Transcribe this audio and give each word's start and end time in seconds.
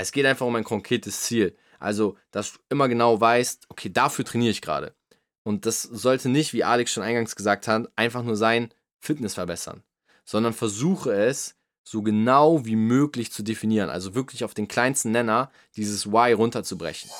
Es 0.00 0.12
geht 0.12 0.26
einfach 0.26 0.46
um 0.46 0.54
ein 0.54 0.62
konkretes 0.62 1.22
Ziel. 1.22 1.56
Also, 1.80 2.16
dass 2.30 2.52
du 2.52 2.58
immer 2.68 2.88
genau 2.88 3.20
weißt, 3.20 3.66
okay, 3.68 3.90
dafür 3.92 4.24
trainiere 4.24 4.52
ich 4.52 4.62
gerade. 4.62 4.94
Und 5.42 5.66
das 5.66 5.82
sollte 5.82 6.28
nicht, 6.28 6.52
wie 6.52 6.62
Alex 6.62 6.92
schon 6.92 7.02
eingangs 7.02 7.34
gesagt 7.34 7.66
hat, 7.66 7.90
einfach 7.96 8.22
nur 8.22 8.36
sein, 8.36 8.72
Fitness 9.00 9.34
verbessern, 9.34 9.82
sondern 10.24 10.52
versuche 10.52 11.12
es 11.12 11.56
so 11.82 12.02
genau 12.02 12.64
wie 12.64 12.76
möglich 12.76 13.32
zu 13.32 13.42
definieren. 13.42 13.90
Also 13.90 14.14
wirklich 14.14 14.44
auf 14.44 14.54
den 14.54 14.68
kleinsten 14.68 15.10
Nenner 15.10 15.50
dieses 15.74 16.06
Why 16.06 16.32
runterzubrechen. 16.32 17.10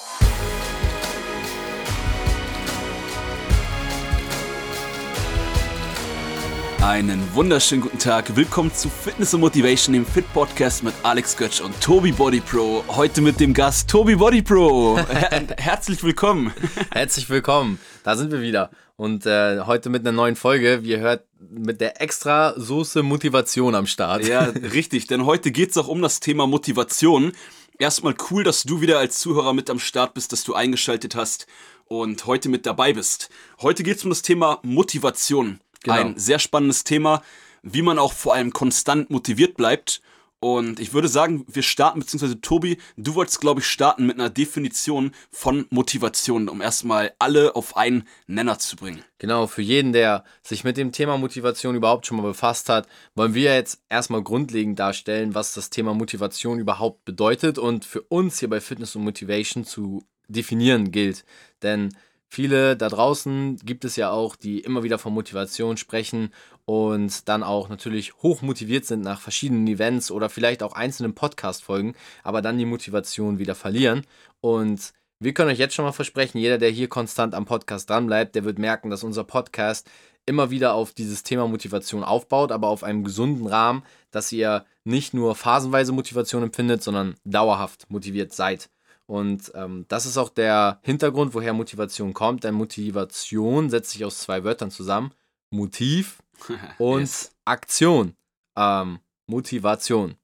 Einen 6.83 7.35
wunderschönen 7.35 7.83
guten 7.83 7.99
Tag. 7.99 8.37
Willkommen 8.37 8.73
zu 8.73 8.89
Fitness 8.89 9.35
und 9.35 9.41
Motivation, 9.41 9.93
dem 9.93 10.07
Fit 10.07 10.33
Podcast 10.33 10.85
mit 10.85 10.95
Alex 11.03 11.37
Götz 11.37 11.61
und 11.61 11.79
Tobi 11.81 12.13
Body 12.13 12.41
Pro. 12.41 12.85
Heute 12.89 13.21
mit 13.21 13.41
dem 13.41 13.53
Gast 13.53 13.91
Tobi 13.91 14.15
Body 14.15 14.43
Pro. 14.43 14.97
Her 14.97 15.47
herzlich 15.59 16.03
willkommen. 16.05 16.53
Herzlich 16.93 17.29
willkommen. 17.29 17.81
Da 18.05 18.17
sind 18.17 18.31
wir 18.31 18.41
wieder. 18.41 18.71
Und 18.97 19.27
äh, 19.27 19.61
heute 19.63 19.91
mit 19.91 20.03
einer 20.03 20.13
neuen 20.13 20.37
Folge. 20.37 20.85
Wie 20.85 20.91
ihr 20.91 21.01
hört, 21.01 21.25
mit 21.39 21.81
der 21.81 22.01
extra 22.01 22.55
Soße 22.59 23.03
Motivation 23.03 23.75
am 23.75 23.87
Start. 23.87 24.25
Ja, 24.27 24.43
richtig. 24.73 25.09
Denn 25.09 25.27
heute 25.27 25.51
geht 25.51 25.71
es 25.71 25.77
auch 25.77 25.89
um 25.89 26.01
das 26.01 26.21
Thema 26.21 26.47
Motivation. 26.47 27.33
Erstmal 27.79 28.15
cool, 28.31 28.45
dass 28.45 28.63
du 28.63 28.81
wieder 28.81 28.99
als 28.99 29.19
Zuhörer 29.19 29.53
mit 29.53 29.69
am 29.69 29.81
Start 29.81 30.15
bist, 30.15 30.33
dass 30.33 30.45
du 30.45 30.55
eingeschaltet 30.55 31.17
hast 31.17 31.47
und 31.87 32.27
heute 32.27 32.49
mit 32.49 32.67
dabei 32.67 32.93
bist. 32.93 33.31
Heute 33.61 33.83
geht 33.83 33.99
es 33.99 34.05
um 34.05 34.11
das 34.11 34.23
Thema 34.23 34.61
Motivation. 34.63 35.61
Genau. 35.83 35.97
Ein 35.97 36.19
sehr 36.19 36.39
spannendes 36.39 36.85
Thema, 36.85 37.23
wie 37.63 37.83
man 37.83 37.99
auch 37.99 38.13
vor 38.13 38.35
allem 38.35 38.53
konstant 38.53 39.11
motiviert 39.11 39.57
bleibt. 39.57 40.01
Und 40.41 40.79
ich 40.79 40.93
würde 40.93 41.09
sagen, 41.09 41.45
wir 41.49 41.65
starten, 41.65 41.99
beziehungsweise 41.99 42.41
Tobi, 42.41 42.79
du 42.97 43.17
wolltest, 43.17 43.41
glaube 43.41 43.61
ich, 43.61 43.67
starten 43.67 44.07
mit 44.07 44.21
einer 44.21 44.31
Definition 44.31 45.11
von 45.33 45.67
Motivation, 45.71 46.49
um 46.49 46.61
erstmal 46.61 47.13
alle 47.19 47.57
auf 47.57 47.77
einen 47.77 48.07
Nenner 48.29 48.61
zu 48.61 48.77
bringen. 48.77 49.03
Genau, 49.19 49.49
für 49.49 49.63
jeden, 49.63 49.93
der 49.93 50.23
sich 50.45 50.63
mit 50.63 50.77
dem 50.77 50.93
Thema 50.93 51.19
Motivation 51.19 51.75
überhaupt 51.75 52.07
schon 52.07 52.19
mal 52.19 52.23
befasst 52.23 52.69
hat, 52.69 52.87
wollen 53.17 53.35
wir 53.35 53.53
jetzt 53.53 53.81
erstmal 53.89 54.23
grundlegend 54.23 54.79
darstellen, 54.79 55.35
was 55.35 55.55
das 55.55 55.71
Thema 55.71 55.93
Motivation 55.93 56.61
überhaupt 56.61 57.05
bedeutet 57.05 57.59
und 57.59 57.85
für 57.85 58.03
uns 58.03 58.39
hier 58.39 58.49
bei 58.49 58.61
Fitness 58.61 58.95
und 58.95 59.03
Motivation 59.03 59.65
zu 59.65 60.05
definieren 60.29 60.93
gilt. 60.93 61.25
Denn 61.63 61.97
Viele 62.31 62.77
da 62.77 62.89
draußen 62.89 63.57
gibt 63.65 63.85
es 63.85 63.97
ja 63.97 64.11
auch, 64.11 64.37
die 64.37 64.61
immer 64.61 64.83
wieder 64.83 64.99
von 64.99 65.15
Motivation 65.15 65.79
sprechen 65.79 66.33
und 66.67 67.27
dann 67.29 67.43
auch 67.43 67.71
natürlich 67.71 68.15
hoch 68.17 68.43
motiviert 68.43 68.85
sind 68.85 69.01
nach 69.01 69.21
verschiedenen 69.21 69.67
Events 69.67 70.11
oder 70.11 70.29
vielleicht 70.29 70.63
auch 70.63 70.75
einzelnen 70.75 71.15
Podcast-Folgen, 71.15 71.95
aber 72.23 72.43
dann 72.43 72.59
die 72.59 72.67
Motivation 72.67 73.39
wieder 73.39 73.55
verlieren. 73.55 74.05
Und 74.41 74.93
wir 75.21 75.33
können 75.33 75.51
euch 75.51 75.59
jetzt 75.59 75.75
schon 75.75 75.87
mal 75.87 75.93
versprechen, 75.93 76.39
jeder, 76.39 76.59
der 76.59 76.71
hier 76.71 76.89
konstant 76.89 77.35
am 77.35 77.47
Podcast 77.47 77.89
dranbleibt, 77.89 78.35
der 78.35 78.45
wird 78.45 78.59
merken, 78.59 78.91
dass 78.91 79.05
unser 79.05 79.25
Podcast 79.25 79.91
immer 80.27 80.51
wieder 80.51 80.75
auf 80.75 80.93
dieses 80.93 81.23
Thema 81.23 81.49
Motivation 81.49 82.05
aufbaut, 82.05 82.53
aber 82.53 82.69
auf 82.69 82.85
einem 82.85 83.03
gesunden 83.03 83.47
Rahmen, 83.47 83.83
dass 84.11 84.31
ihr 84.31 84.67
nicht 84.85 85.15
nur 85.15 85.35
phasenweise 85.35 85.93
Motivation 85.93 86.43
empfindet, 86.43 86.83
sondern 86.83 87.17
dauerhaft 87.25 87.91
motiviert 87.91 88.35
seid. 88.35 88.69
Und 89.09 89.51
ähm, 89.55 89.87
das 89.89 90.05
ist 90.05 90.19
auch 90.19 90.29
der 90.29 90.81
Hintergrund, 90.83 91.33
woher 91.33 91.55
Motivation 91.55 92.13
kommt. 92.13 92.45
Denn 92.45 92.55
Motivation 92.55 93.71
setzt 93.71 93.91
sich 93.91 94.05
aus 94.05 94.19
zwei 94.19 94.45
Wörtern 94.45 94.71
zusammen. 94.71 95.13
Motiv 95.51 96.23
und 96.79 97.01
yes. 97.01 97.33
Aktion. 97.47 98.15
Ähm, 98.57 98.99
Motivation. 99.27 100.17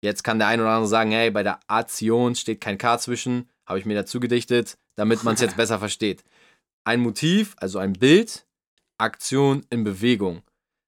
Jetzt 0.00 0.22
kann 0.22 0.38
der 0.38 0.48
eine 0.48 0.62
oder 0.62 0.72
andere 0.72 0.88
sagen, 0.88 1.10
hey, 1.10 1.30
bei 1.30 1.42
der 1.42 1.58
Aktion 1.66 2.36
steht 2.36 2.60
kein 2.60 2.78
K 2.78 2.98
zwischen, 2.98 3.48
habe 3.66 3.80
ich 3.80 3.84
mir 3.84 3.94
dazu 3.94 4.20
gedichtet, 4.20 4.78
damit 4.96 5.24
man 5.24 5.34
es 5.34 5.40
jetzt 5.40 5.56
besser 5.58 5.80
versteht. 5.80 6.22
Ein 6.84 7.00
Motiv, 7.00 7.56
also 7.58 7.78
ein 7.78 7.94
Bild, 7.94 8.46
Aktion 8.96 9.66
in 9.70 9.82
Bewegung. 9.82 10.42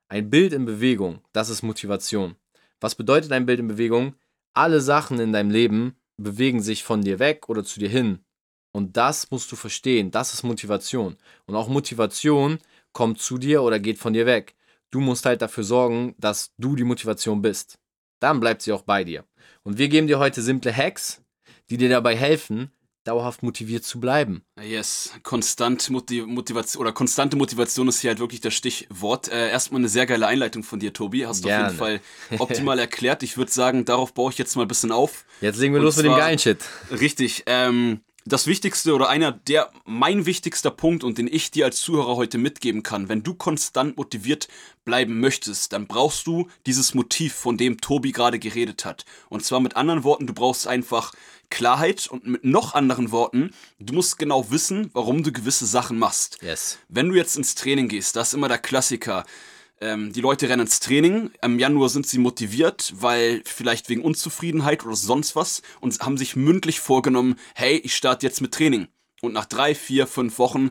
Ein 0.08 0.30
Bild 0.30 0.52
in 0.52 0.64
Bewegung, 0.64 1.22
das 1.32 1.48
ist 1.48 1.62
Motivation. 1.62 2.36
Was 2.80 2.94
bedeutet 2.94 3.32
ein 3.32 3.46
Bild 3.46 3.60
in 3.60 3.68
Bewegung? 3.68 4.14
Alle 4.54 4.80
Sachen 4.80 5.18
in 5.18 5.32
deinem 5.32 5.50
Leben 5.50 5.96
bewegen 6.22 6.62
sich 6.62 6.84
von 6.84 7.02
dir 7.02 7.18
weg 7.18 7.48
oder 7.48 7.64
zu 7.64 7.80
dir 7.80 7.88
hin. 7.88 8.24
Und 8.72 8.96
das 8.96 9.30
musst 9.30 9.52
du 9.52 9.56
verstehen. 9.56 10.10
Das 10.10 10.32
ist 10.32 10.42
Motivation. 10.42 11.16
Und 11.46 11.56
auch 11.56 11.68
Motivation 11.68 12.58
kommt 12.92 13.20
zu 13.20 13.38
dir 13.38 13.62
oder 13.62 13.78
geht 13.78 13.98
von 13.98 14.12
dir 14.12 14.26
weg. 14.26 14.54
Du 14.90 15.00
musst 15.00 15.26
halt 15.26 15.42
dafür 15.42 15.64
sorgen, 15.64 16.14
dass 16.18 16.52
du 16.58 16.76
die 16.76 16.84
Motivation 16.84 17.42
bist. 17.42 17.78
Dann 18.20 18.40
bleibt 18.40 18.62
sie 18.62 18.72
auch 18.72 18.82
bei 18.82 19.04
dir. 19.04 19.24
Und 19.62 19.78
wir 19.78 19.88
geben 19.88 20.06
dir 20.06 20.18
heute 20.18 20.42
simple 20.42 20.74
Hacks, 20.74 21.22
die 21.70 21.76
dir 21.76 21.88
dabei 21.88 22.16
helfen, 22.16 22.70
dauerhaft 23.04 23.42
motiviert 23.42 23.84
zu 23.84 24.00
bleiben. 24.00 24.44
Yes, 24.60 25.12
konstant 25.22 25.90
Motiv 25.90 26.26
Motivation 26.26 26.80
oder 26.80 26.92
konstante 26.92 27.36
Motivation 27.36 27.88
ist 27.88 28.00
hier 28.00 28.10
halt 28.10 28.20
wirklich 28.20 28.40
das 28.40 28.54
Stichwort. 28.54 29.28
Äh, 29.28 29.50
erstmal 29.50 29.80
eine 29.80 29.88
sehr 29.88 30.06
geile 30.06 30.26
Einleitung 30.26 30.62
von 30.62 30.78
dir, 30.78 30.92
Tobi. 30.92 31.26
Hast 31.26 31.44
du 31.44 31.48
auf 31.48 31.56
jeden 31.56 31.76
Fall 31.76 32.00
optimal 32.38 32.78
erklärt. 32.78 33.22
Ich 33.22 33.36
würde 33.36 33.50
sagen, 33.50 33.84
darauf 33.84 34.14
baue 34.14 34.30
ich 34.30 34.38
jetzt 34.38 34.56
mal 34.56 34.62
ein 34.62 34.68
bisschen 34.68 34.92
auf. 34.92 35.24
Jetzt 35.40 35.58
legen 35.58 35.74
wir 35.74 35.80
Und 35.80 35.86
los 35.86 35.96
mit 35.96 36.06
dem 36.06 36.14
geilen 36.14 36.38
Shit. 36.38 36.58
Richtig. 36.90 37.42
Ähm, 37.46 38.00
das 38.24 38.46
Wichtigste 38.46 38.94
oder 38.94 39.08
einer 39.08 39.32
der 39.32 39.70
mein 39.84 40.26
wichtigster 40.26 40.70
Punkt 40.70 41.02
und 41.02 41.18
den 41.18 41.26
ich 41.26 41.50
dir 41.50 41.64
als 41.64 41.80
Zuhörer 41.80 42.14
heute 42.14 42.38
mitgeben 42.38 42.84
kann, 42.84 43.08
wenn 43.08 43.24
du 43.24 43.34
konstant 43.34 43.96
motiviert 43.96 44.46
bleiben 44.84 45.18
möchtest, 45.18 45.72
dann 45.72 45.88
brauchst 45.88 46.26
du 46.26 46.48
dieses 46.66 46.94
Motiv, 46.94 47.34
von 47.34 47.56
dem 47.56 47.80
Tobi 47.80 48.12
gerade 48.12 48.38
geredet 48.38 48.84
hat. 48.84 49.04
Und 49.28 49.44
zwar 49.44 49.60
mit 49.60 49.76
anderen 49.76 50.04
Worten, 50.04 50.26
du 50.26 50.34
brauchst 50.34 50.68
einfach 50.68 51.12
Klarheit 51.52 52.08
und 52.08 52.26
mit 52.26 52.44
noch 52.44 52.74
anderen 52.74 53.12
Worten, 53.12 53.50
du 53.78 53.92
musst 53.92 54.18
genau 54.18 54.50
wissen, 54.50 54.90
warum 54.94 55.22
du 55.22 55.32
gewisse 55.32 55.66
Sachen 55.66 55.98
machst. 55.98 56.38
Yes. 56.42 56.78
Wenn 56.88 57.10
du 57.10 57.14
jetzt 57.14 57.36
ins 57.36 57.54
Training 57.54 57.88
gehst, 57.88 58.16
das 58.16 58.28
ist 58.28 58.34
immer 58.34 58.48
der 58.48 58.58
Klassiker. 58.58 59.24
Ähm, 59.80 60.12
die 60.12 60.22
Leute 60.22 60.48
rennen 60.48 60.62
ins 60.62 60.80
Training. 60.80 61.30
Im 61.42 61.58
Januar 61.58 61.90
sind 61.90 62.06
sie 62.06 62.18
motiviert, 62.18 62.94
weil 62.96 63.42
vielleicht 63.44 63.90
wegen 63.90 64.02
Unzufriedenheit 64.02 64.84
oder 64.84 64.96
sonst 64.96 65.36
was 65.36 65.60
und 65.80 65.98
haben 66.00 66.16
sich 66.16 66.36
mündlich 66.36 66.80
vorgenommen, 66.80 67.36
hey, 67.54 67.76
ich 67.76 67.94
starte 67.94 68.26
jetzt 68.26 68.40
mit 68.40 68.54
Training. 68.54 68.88
Und 69.20 69.34
nach 69.34 69.44
drei, 69.44 69.74
vier, 69.74 70.06
fünf 70.06 70.38
Wochen 70.38 70.70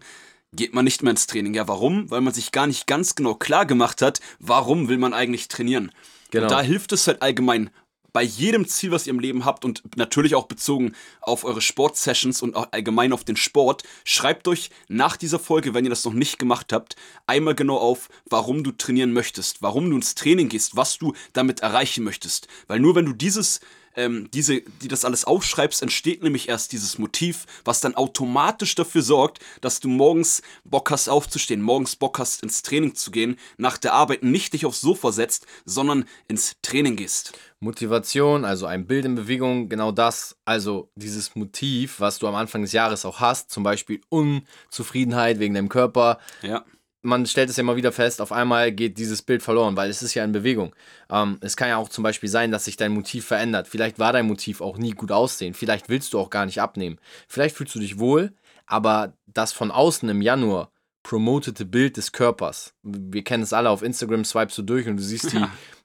geht 0.51 0.73
man 0.73 0.83
nicht 0.83 1.03
mehr 1.03 1.11
ins 1.11 1.27
Training. 1.27 1.53
Ja, 1.53 1.67
warum? 1.67 2.09
Weil 2.09 2.21
man 2.21 2.33
sich 2.33 2.51
gar 2.51 2.65
nicht 2.65 2.87
ganz 2.87 3.13
genau 3.13 3.35
klar 3.35 3.65
gemacht 3.67 4.01
hat, 4.01 4.19
warum 4.39 4.89
will 4.89 4.97
man 4.97 5.13
eigentlich 5.13 5.47
trainieren. 5.47 5.91
Genau. 6.31 6.45
Und 6.45 6.51
da 6.51 6.61
hilft 6.61 6.91
es 6.91 7.07
halt 7.07 7.21
allgemein 7.21 7.69
bei 8.13 8.23
jedem 8.23 8.67
Ziel, 8.67 8.91
was 8.91 9.07
ihr 9.07 9.11
im 9.11 9.19
Leben 9.19 9.45
habt 9.45 9.63
und 9.65 9.83
natürlich 9.95 10.35
auch 10.35 10.47
bezogen 10.47 10.93
auf 11.21 11.43
eure 11.43 11.61
Sportsessions 11.61 12.41
und 12.41 12.55
allgemein 12.55 13.13
auf 13.13 13.23
den 13.23 13.37
Sport, 13.37 13.83
schreibt 14.03 14.47
euch 14.47 14.69
nach 14.87 15.17
dieser 15.17 15.39
Folge, 15.39 15.73
wenn 15.73 15.85
ihr 15.85 15.89
das 15.89 16.05
noch 16.05 16.13
nicht 16.13 16.39
gemacht 16.39 16.73
habt, 16.73 16.95
einmal 17.27 17.55
genau 17.55 17.77
auf, 17.77 18.09
warum 18.29 18.63
du 18.63 18.71
trainieren 18.71 19.13
möchtest, 19.13 19.61
warum 19.61 19.89
du 19.89 19.95
ins 19.95 20.15
Training 20.15 20.49
gehst, 20.49 20.75
was 20.75 20.97
du 20.97 21.13
damit 21.33 21.61
erreichen 21.61 22.03
möchtest. 22.03 22.47
Weil 22.67 22.79
nur 22.79 22.95
wenn 22.95 23.05
du 23.05 23.13
dieses 23.13 23.61
ähm, 23.95 24.29
diese, 24.33 24.61
die 24.61 24.87
das 24.87 25.05
alles 25.05 25.25
aufschreibst, 25.25 25.81
entsteht 25.81 26.23
nämlich 26.23 26.49
erst 26.49 26.71
dieses 26.71 26.97
Motiv, 26.97 27.45
was 27.65 27.81
dann 27.81 27.95
automatisch 27.95 28.75
dafür 28.75 29.01
sorgt, 29.01 29.39
dass 29.61 29.79
du 29.79 29.87
morgens 29.87 30.41
Bock 30.63 30.91
hast 30.91 31.09
aufzustehen, 31.09 31.61
morgens 31.61 31.95
Bock 31.95 32.19
hast 32.19 32.43
ins 32.43 32.61
Training 32.61 32.95
zu 32.95 33.11
gehen, 33.11 33.37
nach 33.57 33.77
der 33.77 33.93
Arbeit 33.93 34.23
nicht 34.23 34.53
dich 34.53 34.65
aufs 34.65 34.81
Sofa 34.81 35.11
setzt, 35.11 35.45
sondern 35.65 36.05
ins 36.27 36.55
Training 36.61 36.95
gehst. 36.95 37.33
Motivation, 37.59 38.43
also 38.43 38.65
ein 38.65 38.87
Bild 38.87 39.05
in 39.05 39.15
Bewegung, 39.15 39.69
genau 39.69 39.91
das, 39.91 40.35
also 40.45 40.89
dieses 40.95 41.35
Motiv, 41.35 41.99
was 41.99 42.17
du 42.17 42.27
am 42.27 42.35
Anfang 42.35 42.63
des 42.63 42.71
Jahres 42.71 43.05
auch 43.05 43.19
hast, 43.19 43.51
zum 43.51 43.63
Beispiel 43.63 44.01
Unzufriedenheit 44.09 45.39
wegen 45.39 45.53
deinem 45.53 45.69
Körper. 45.69 46.17
Ja 46.41 46.65
man 47.01 47.25
stellt 47.25 47.49
es 47.49 47.57
ja 47.57 47.61
immer 47.61 47.75
wieder 47.75 47.91
fest, 47.91 48.21
auf 48.21 48.31
einmal 48.31 48.71
geht 48.71 48.97
dieses 48.97 49.21
Bild 49.21 49.41
verloren, 49.41 49.75
weil 49.75 49.89
es 49.89 50.03
ist 50.03 50.13
ja 50.13 50.23
in 50.23 50.31
Bewegung. 50.31 50.75
Ähm, 51.09 51.37
es 51.41 51.57
kann 51.57 51.69
ja 51.69 51.77
auch 51.77 51.89
zum 51.89 52.03
Beispiel 52.03 52.29
sein, 52.29 52.51
dass 52.51 52.65
sich 52.65 52.77
dein 52.77 52.91
Motiv 52.91 53.25
verändert. 53.25 53.67
Vielleicht 53.67 53.99
war 53.99 54.13
dein 54.13 54.27
Motiv 54.27 54.61
auch 54.61 54.77
nie 54.77 54.91
gut 54.91 55.11
aussehen. 55.11 55.53
Vielleicht 55.53 55.89
willst 55.89 56.13
du 56.13 56.19
auch 56.19 56.29
gar 56.29 56.45
nicht 56.45 56.61
abnehmen. 56.61 56.99
Vielleicht 57.27 57.55
fühlst 57.55 57.75
du 57.75 57.79
dich 57.79 57.99
wohl, 57.99 58.33
aber 58.65 59.13
das 59.25 59.51
von 59.53 59.71
außen 59.71 60.07
im 60.09 60.21
Januar 60.21 60.71
promotete 61.03 61.65
Bild 61.65 61.97
des 61.97 62.11
Körpers. 62.11 62.73
Wir 62.83 63.23
kennen 63.23 63.43
es 63.43 63.53
alle, 63.53 63.69
auf 63.69 63.81
Instagram 63.81 64.23
swipest 64.23 64.59
du 64.59 64.61
durch 64.61 64.87
und 64.87 64.97
du 64.97 65.03
siehst 65.03 65.33
die, 65.33 65.43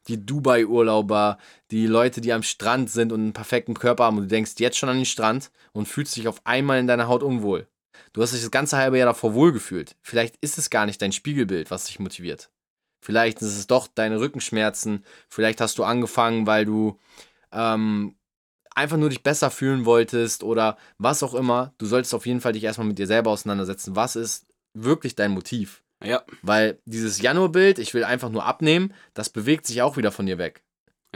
die 0.08 0.24
Dubai-Urlauber, 0.24 1.38
die 1.70 1.86
Leute, 1.86 2.20
die 2.20 2.32
am 2.32 2.42
Strand 2.42 2.90
sind 2.90 3.12
und 3.12 3.20
einen 3.20 3.32
perfekten 3.32 3.74
Körper 3.74 4.04
haben 4.04 4.18
und 4.18 4.24
du 4.24 4.28
denkst 4.28 4.52
jetzt 4.58 4.76
schon 4.76 4.90
an 4.90 4.96
den 4.96 5.06
Strand 5.06 5.50
und 5.72 5.88
fühlst 5.88 6.16
dich 6.16 6.28
auf 6.28 6.40
einmal 6.44 6.78
in 6.78 6.86
deiner 6.86 7.08
Haut 7.08 7.22
unwohl. 7.22 7.66
Du 8.12 8.22
hast 8.22 8.32
dich 8.32 8.42
das 8.42 8.50
ganze 8.50 8.76
halbe 8.76 8.98
Jahr 8.98 9.06
davor 9.06 9.34
wohlgefühlt. 9.34 9.96
Vielleicht 10.02 10.36
ist 10.40 10.58
es 10.58 10.70
gar 10.70 10.86
nicht 10.86 11.00
dein 11.02 11.12
Spiegelbild, 11.12 11.70
was 11.70 11.84
dich 11.84 11.98
motiviert. 11.98 12.50
Vielleicht 13.00 13.40
ist 13.42 13.56
es 13.56 13.66
doch 13.66 13.86
deine 13.86 14.20
Rückenschmerzen. 14.20 15.04
Vielleicht 15.28 15.60
hast 15.60 15.78
du 15.78 15.84
angefangen, 15.84 16.46
weil 16.46 16.64
du 16.64 16.98
ähm, 17.52 18.16
einfach 18.74 18.96
nur 18.96 19.08
dich 19.08 19.22
besser 19.22 19.50
fühlen 19.50 19.84
wolltest 19.84 20.42
oder 20.42 20.76
was 20.98 21.22
auch 21.22 21.34
immer. 21.34 21.72
Du 21.78 21.86
solltest 21.86 22.14
auf 22.14 22.26
jeden 22.26 22.40
Fall 22.40 22.52
dich 22.52 22.64
erstmal 22.64 22.86
mit 22.88 22.98
dir 22.98 23.06
selber 23.06 23.30
auseinandersetzen. 23.30 23.96
Was 23.96 24.16
ist 24.16 24.46
wirklich 24.74 25.14
dein 25.14 25.30
Motiv? 25.30 25.82
Ja. 26.04 26.22
Weil 26.42 26.78
dieses 26.84 27.20
Januarbild, 27.22 27.78
ich 27.78 27.94
will 27.94 28.04
einfach 28.04 28.28
nur 28.28 28.44
abnehmen, 28.44 28.92
das 29.14 29.30
bewegt 29.30 29.66
sich 29.66 29.82
auch 29.82 29.96
wieder 29.96 30.12
von 30.12 30.26
dir 30.26 30.38
weg. 30.38 30.62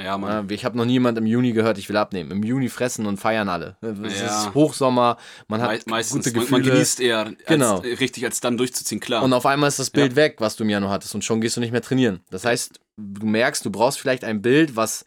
Ja, 0.02 0.16
Mann. 0.18 0.48
Ja, 0.48 0.54
ich 0.54 0.64
habe 0.64 0.76
noch 0.78 0.84
niemand 0.84 1.18
im 1.18 1.26
Juni 1.26 1.52
gehört, 1.52 1.78
ich 1.78 1.88
will 1.88 1.96
abnehmen. 1.96 2.30
Im 2.30 2.42
Juni 2.42 2.68
fressen 2.68 3.06
und 3.06 3.18
feiern 3.18 3.48
alle. 3.48 3.76
Es 3.80 4.20
Ja. 4.20 4.26
ist 4.46 4.54
Hochsommer, 4.54 5.16
man 5.48 5.60
hat 5.62 5.70
Me 5.70 5.80
meistens, 5.86 6.24
gute 6.24 6.36
man, 6.36 6.44
Gefühle. 6.46 6.62
man 6.62 6.70
genießt 6.72 7.00
eher 7.00 7.18
als, 7.26 7.36
Genau. 7.46 7.78
richtig, 7.78 8.24
als 8.24 8.40
dann 8.40 8.56
durchzuziehen, 8.56 9.00
klar. 9.00 9.22
Und 9.22 9.32
auf 9.32 9.46
einmal 9.46 9.68
ist 9.68 9.78
das 9.78 9.90
Bild 9.90 10.16
weg, 10.16 10.36
was 10.38 10.56
du 10.56 10.64
im 10.64 10.70
Januar 10.70 10.92
hattest 10.92 11.14
und 11.14 11.24
schon 11.24 11.40
gehst 11.40 11.56
du 11.56 11.60
nicht 11.60 11.72
mehr 11.72 11.82
trainieren. 11.82 12.20
Das 12.30 12.44
heißt, 12.44 12.80
du 12.96 13.26
merkst, 13.26 13.64
du 13.64 13.70
brauchst 13.70 13.98
vielleicht 13.98 14.24
ein 14.24 14.40
Bild, 14.42 14.76
was, 14.76 15.04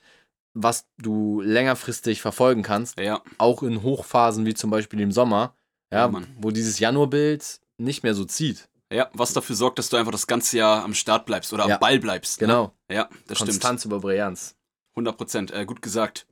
was 0.54 0.86
du 0.98 1.42
längerfristig 1.42 2.22
verfolgen 2.22 2.62
kannst, 2.62 3.00
ja, 3.00 3.22
auch 3.38 3.64
in 3.64 3.82
Hochphasen 3.82 4.46
wie 4.46 4.54
zum 4.54 4.70
Beispiel 4.70 5.00
im 5.02 5.12
Sommer, 5.12 5.56
ja, 5.92 6.00
Ja, 6.02 6.08
Mann. 6.08 6.28
wo 6.40 6.52
dieses 6.52 6.78
Januarbild 6.80 7.60
nicht 7.78 8.04
mehr 8.04 8.14
so 8.14 8.26
zieht. 8.26 8.68
ja, 8.92 9.10
was 9.14 9.34
dafür 9.34 9.56
sorgt, 9.56 9.80
dass 9.80 9.90
du 9.90 9.98
einfach 9.98 10.12
das 10.12 10.28
ganze 10.28 10.58
Jahr 10.60 10.84
am 10.84 10.94
Start 10.94 11.26
bleibst 11.26 11.52
oder 11.52 11.68
Ja. 11.68 11.76
am 11.76 11.80
Ball 11.80 11.98
bleibst. 12.00 12.38
Genau. 12.38 12.74
Ne? 12.90 12.96
Ja, 12.96 13.10
das 13.28 13.40
stimmt. 13.40 13.50
Konstanz 13.50 13.86
über 13.86 14.00
Brillanz. 14.00 14.56
100 14.96 15.18
Prozent, 15.18 15.52
äh, 15.52 15.66
gut 15.66 15.82
gesagt. 15.82 16.26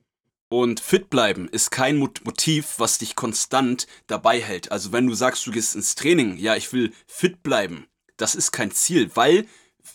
Und 0.50 0.80
fit 0.82 1.10
bleiben 1.10 1.48
ist 1.48 1.72
kein 1.72 1.98
Mot- 1.98 2.26
Motiv, 2.26 2.76
was 2.78 2.98
dich 2.98 3.16
konstant 3.16 3.88
dabei 4.08 4.42
hält. 4.42 4.72
Also 4.72 4.92
wenn 4.92 5.08
du 5.08 5.14
sagst, 5.14 5.46
du 5.48 5.52
gehst 5.52 5.76
ins 5.76 5.96
Training, 5.96 6.38
ja, 6.38 6.56
ich 6.58 6.74
will 6.74 6.92
fit 7.08 7.42
bleiben, 7.42 7.88
das 8.18 8.36
ist 8.36 8.52
kein 8.52 8.72
Ziel, 8.72 9.10
weil 9.16 9.46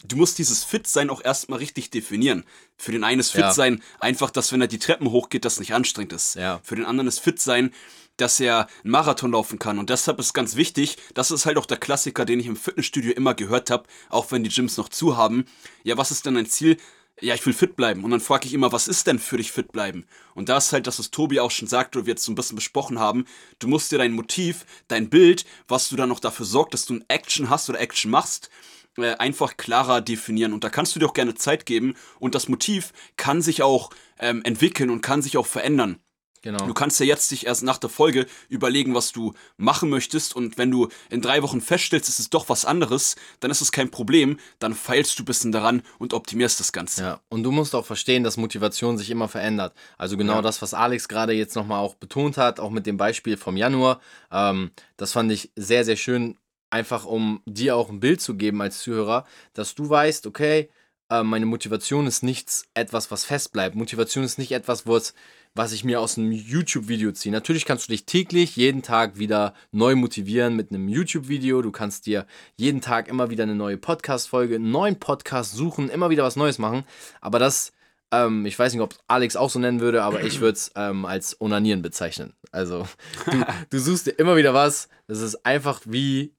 du 0.09 0.17
musst 0.17 0.39
dieses 0.39 0.65
Fit-Sein 0.65 1.11
auch 1.11 1.23
erstmal 1.23 1.59
richtig 1.59 1.91
definieren. 1.91 2.45
Für 2.77 2.91
den 2.91 3.05
einen 3.05 3.21
ist 3.21 3.35
Ja. 3.35 3.47
Fit-Sein 3.49 3.83
einfach, 4.01 4.31
dass 4.31 4.51
wenn 4.51 4.61
er 4.63 4.67
die 4.67 4.79
Treppen 4.79 5.11
hochgeht, 5.11 5.45
das 5.45 5.61
nicht 5.61 5.75
anstrengend 5.75 6.15
ist. 6.15 6.35
Ja. 6.37 6.61
Für 6.65 6.75
den 6.75 6.87
anderen 6.87 7.07
ist 7.07 7.21
Fit-Sein, 7.21 7.73
dass 8.17 8.41
er 8.41 8.67
einen 8.83 8.93
Marathon 8.93 9.33
laufen 9.33 9.59
kann. 9.59 9.79
Und 9.79 9.91
deshalb 9.91 10.19
ist 10.19 10.33
ganz 10.33 10.57
wichtig, 10.57 10.97
das 11.13 11.31
ist 11.31 11.45
halt 11.45 11.59
auch 11.59 11.67
der 11.67 11.77
Klassiker, 11.77 12.25
den 12.25 12.41
ich 12.41 12.47
im 12.47 12.57
Fitnessstudio 12.57 13.13
immer 13.13 13.35
gehört 13.35 13.69
habe, 13.71 13.85
auch 14.09 14.33
wenn 14.33 14.43
die 14.43 14.49
Gyms 14.51 14.79
noch 14.79 14.89
zu 14.89 15.19
haben. 15.19 15.45
Ja, 15.85 15.99
was 15.99 16.11
ist 16.11 16.25
denn 16.25 16.35
dein 16.35 16.47
Ziel? 16.47 16.79
Ja, 17.21 17.35
ich 17.35 17.47
will 17.47 17.55
fit 17.55 17.77
bleiben. 17.77 18.05
Und 18.05 18.11
dann 18.11 18.21
frage 18.21 18.47
ich 18.47 18.53
immer, 18.53 18.73
was 18.73 18.89
ist 18.89 19.07
denn 19.07 19.19
für 19.19 19.39
dich 19.39 19.51
fit 19.51 19.73
bleiben? 19.73 20.05
Und 20.35 20.51
da 20.51 20.59
ist 20.59 20.73
halt 20.73 20.87
das, 20.87 20.99
was 20.99 21.11
Tobi 21.11 21.41
auch 21.41 21.51
schon 21.51 21.67
sagte, 21.67 21.99
oder 21.99 22.07
wir 22.07 22.13
jetzt 22.13 22.25
so 22.25 22.31
ein 22.31 22.35
bisschen 22.35 22.57
besprochen 22.57 22.99
haben. 22.99 23.25
Du 23.59 23.69
musst 23.69 23.91
dir 23.91 23.97
dein 23.97 24.13
Motiv, 24.13 24.67
dein 24.89 25.09
Bild, 25.09 25.47
was 25.67 25.89
du 25.89 25.97
dann 25.97 26.11
noch 26.11 26.21
dafür 26.21 26.45
sorgt, 26.45 26.75
dass 26.75 26.85
du 26.85 26.95
ein 26.95 27.05
Action 27.09 27.49
hast 27.49 27.71
oder 27.71 27.81
Action 27.81 28.11
machst, 28.11 28.51
äh, 28.99 29.15
einfach 29.17 29.57
klarer 29.57 30.03
definieren. 30.03 30.53
Und 30.53 30.63
da 30.63 30.69
kannst 30.69 30.95
du 30.95 31.01
dir 31.01 31.07
auch 31.07 31.15
gerne 31.15 31.35
Zeit 31.35 31.65
geben. 31.65 31.95
Und 32.19 32.35
das 32.35 32.49
Motiv 32.49 32.93
kann 33.17 33.41
sich 33.41 33.63
auch 33.63 33.91
ähm, 34.19 34.43
entwickeln 34.45 34.91
und 34.91 35.01
kann 35.01 35.23
sich 35.23 35.39
auch 35.39 35.47
verändern. 35.47 35.99
Genau. 36.47 36.65
Du 36.65 36.75
kannst 36.75 37.01
ja 37.01 37.07
jetzt 37.07 37.33
dich 37.33 37.45
erst 37.45 37.65
nach 37.65 37.79
der 37.79 37.91
Folge 37.91 38.25
überlegen, 38.49 38.95
was 38.95 39.11
du 39.11 39.35
machen 39.57 39.91
möchtest. 39.91 40.37
Und 40.37 40.57
wenn 40.59 40.71
du 40.71 40.87
in 41.11 41.21
drei 41.21 41.43
Wochen 41.43 41.61
feststellst, 41.61 42.09
es 42.09 42.21
ist 42.21 42.33
doch 42.35 42.49
was 42.49 42.65
anderes, 42.65 43.17
dann 43.41 43.51
ist 43.51 43.61
es 43.61 43.73
kein 43.73 43.91
Problem. 43.91 44.39
Dann 44.61 44.73
feilst 44.73 45.19
du 45.19 45.25
ein 45.25 45.27
bisschen 45.27 45.51
daran 45.51 45.83
und 45.99 46.15
optimierst 46.15 46.61
das 46.61 46.71
Ganze. 46.73 47.03
Ja, 47.03 47.21
und 47.31 47.43
du 47.43 47.51
musst 47.51 47.75
auch 47.75 47.85
verstehen, 47.85 48.23
dass 48.23 48.37
Motivation 48.37 48.97
sich 48.97 49.11
immer 49.11 49.27
verändert. 49.27 49.75
Also 49.99 50.17
genau 50.17 50.35
Ja. 50.35 50.43
das, 50.43 50.63
was 50.63 50.73
Alex 50.73 51.09
gerade 51.09 51.33
jetzt 51.33 51.57
nochmal 51.57 51.81
auch 51.81 51.97
betont 51.97 52.37
hat, 52.37 52.61
auch 52.61 52.71
mit 52.71 52.87
dem 52.87 52.97
Beispiel 52.97 53.37
vom 53.37 53.57
Januar, 53.57 54.01
ähm, 54.31 54.71
das 54.97 55.11
fand 55.11 55.33
ich 55.33 55.51
sehr, 55.57 55.85
sehr 55.85 55.97
schön, 55.97 56.39
einfach 56.71 57.07
um 57.07 57.43
dir 57.45 57.75
auch 57.75 57.91
ein 57.91 57.99
Bild 57.99 58.21
zu 58.21 58.37
geben 58.37 58.63
als 58.63 58.79
Zuhörer, 58.79 59.25
dass 59.53 59.75
du 59.75 59.91
weißt, 59.91 60.29
okay, 60.29 60.69
äh, 61.11 61.23
meine 61.23 61.47
Motivation 61.47 62.07
ist 62.07 62.23
nichts, 62.23 62.67
etwas, 62.75 63.11
was 63.11 63.25
fest 63.25 63.53
bleibt. 63.53 63.77
Motivation 63.77 64.25
ist 64.25 64.39
nicht 64.39 64.53
etwas, 64.53 64.87
was, 64.87 65.15
was 65.55 65.73
ich 65.73 65.85
mir 65.85 66.01
aus 66.01 66.19
einem 66.19 66.33
YouTube-Video 66.33 67.13
ziehe. 67.13 67.33
Natürlich 67.33 67.65
kannst 67.65 67.89
du 67.89 67.93
dich 67.93 68.05
täglich, 68.07 68.57
jeden 68.57 68.83
Tag 68.83 69.19
wieder 69.19 69.55
neu 69.73 69.97
motivieren 69.97 70.57
mit 70.57 70.71
einem 70.71 70.89
YouTube-Video. 70.89 71.63
Du 71.63 71.71
kannst 71.71 72.07
dir 72.07 72.27
jeden 72.57 72.81
Tag 72.81 73.09
immer 73.09 73.31
wieder 73.31 73.45
eine 73.45 73.55
neue 73.55 73.77
Podcast-Folge, 73.77 74.57
einen 74.57 74.71
neuen 74.71 74.99
Podcast 74.99 75.53
suchen, 75.53 75.89
immer 75.89 76.11
wieder 76.11 76.25
was 76.25 76.37
Neues 76.37 76.59
machen. 76.59 76.85
Aber 77.21 77.39
das, 77.39 77.73
ähm, 78.13 78.45
ich 78.45 78.59
weiß 78.59 78.73
nicht, 78.73 78.83
ob 78.83 78.95
Alex 79.09 79.37
auch 79.37 79.51
so 79.51 79.59
nennen 79.59 79.81
würde, 79.81 80.03
aber 80.03 80.23
ich 80.23 80.41
würde 80.41 80.57
es 80.57 80.73
ähm, 80.77 81.05
als 81.07 81.41
Onanieren 81.41 81.83
bezeichnen. 81.83 82.35
Also, 82.53 82.87
du, 83.31 83.45
du 83.71 83.79
suchst 83.79 84.07
dir 84.07 84.19
immer 84.19 84.37
wieder 84.37 84.55
was. 84.55 84.89
Das 85.07 85.21
ist 85.21 85.47
einfach 85.47 85.81
wie 85.85 86.36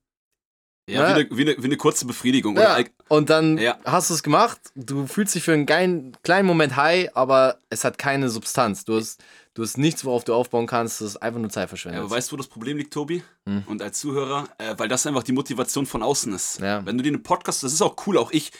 Ja, 0.87 1.09
Ja. 1.09 1.15
Wie, 1.15 1.19
eine, 1.21 1.37
wie, 1.37 1.41
eine, 1.41 1.57
wie 1.61 1.65
eine 1.65 1.77
kurze 1.77 2.05
Befriedigung. 2.05 2.55
Ja, 2.57 2.77
und 3.09 3.29
dann 3.29 3.57
Ja. 3.57 3.77
hast 3.85 4.09
du 4.09 4.13
es 4.13 4.23
gemacht. 4.23 4.59
Du 4.75 5.05
fühlst 5.05 5.35
dich 5.35 5.43
für 5.43 5.53
einen 5.53 5.65
geilen, 5.65 6.15
kleinen 6.23 6.47
Moment 6.47 6.75
high, 6.75 7.09
aber 7.15 7.59
es 7.69 7.83
hat 7.83 7.97
keine 7.97 8.29
Substanz. 8.29 8.85
Du 8.85 8.95
hast, 8.95 9.21
du 9.53 9.63
hast 9.63 9.77
nichts, 9.77 10.05
worauf 10.05 10.23
du 10.23 10.33
aufbauen 10.33 10.65
kannst. 10.65 11.01
Das 11.01 11.09
ist 11.09 11.17
einfach 11.17 11.39
nur 11.39 11.49
ja, 11.49 11.53
Zeitverschwendung. 11.53 12.03
aber 12.05 12.11
weißt 12.11 12.29
du, 12.31 12.33
wo 12.33 12.37
das 12.37 12.47
Problem 12.47 12.77
liegt, 12.77 12.93
Tobi? 12.93 13.21
Hm. 13.45 13.63
Und 13.67 13.81
als 13.81 13.99
Zuhörer, 13.99 14.47
äh, 14.59 14.75
weil 14.77 14.87
das 14.87 15.05
einfach 15.05 15.23
die 15.23 15.33
Motivation 15.33 15.85
von 15.85 16.01
außen 16.03 16.33
ist. 16.33 16.59
Ja. 16.61 16.85
Wenn 16.85 16.97
du 16.97 17.03
dir 17.03 17.09
einen 17.09 17.23
Podcast, 17.23 17.63
das 17.63 17.73
ist 17.73 17.81
auch 17.81 17.95
cool, 18.07 18.17
auch 18.17 18.31
ich 18.31 18.51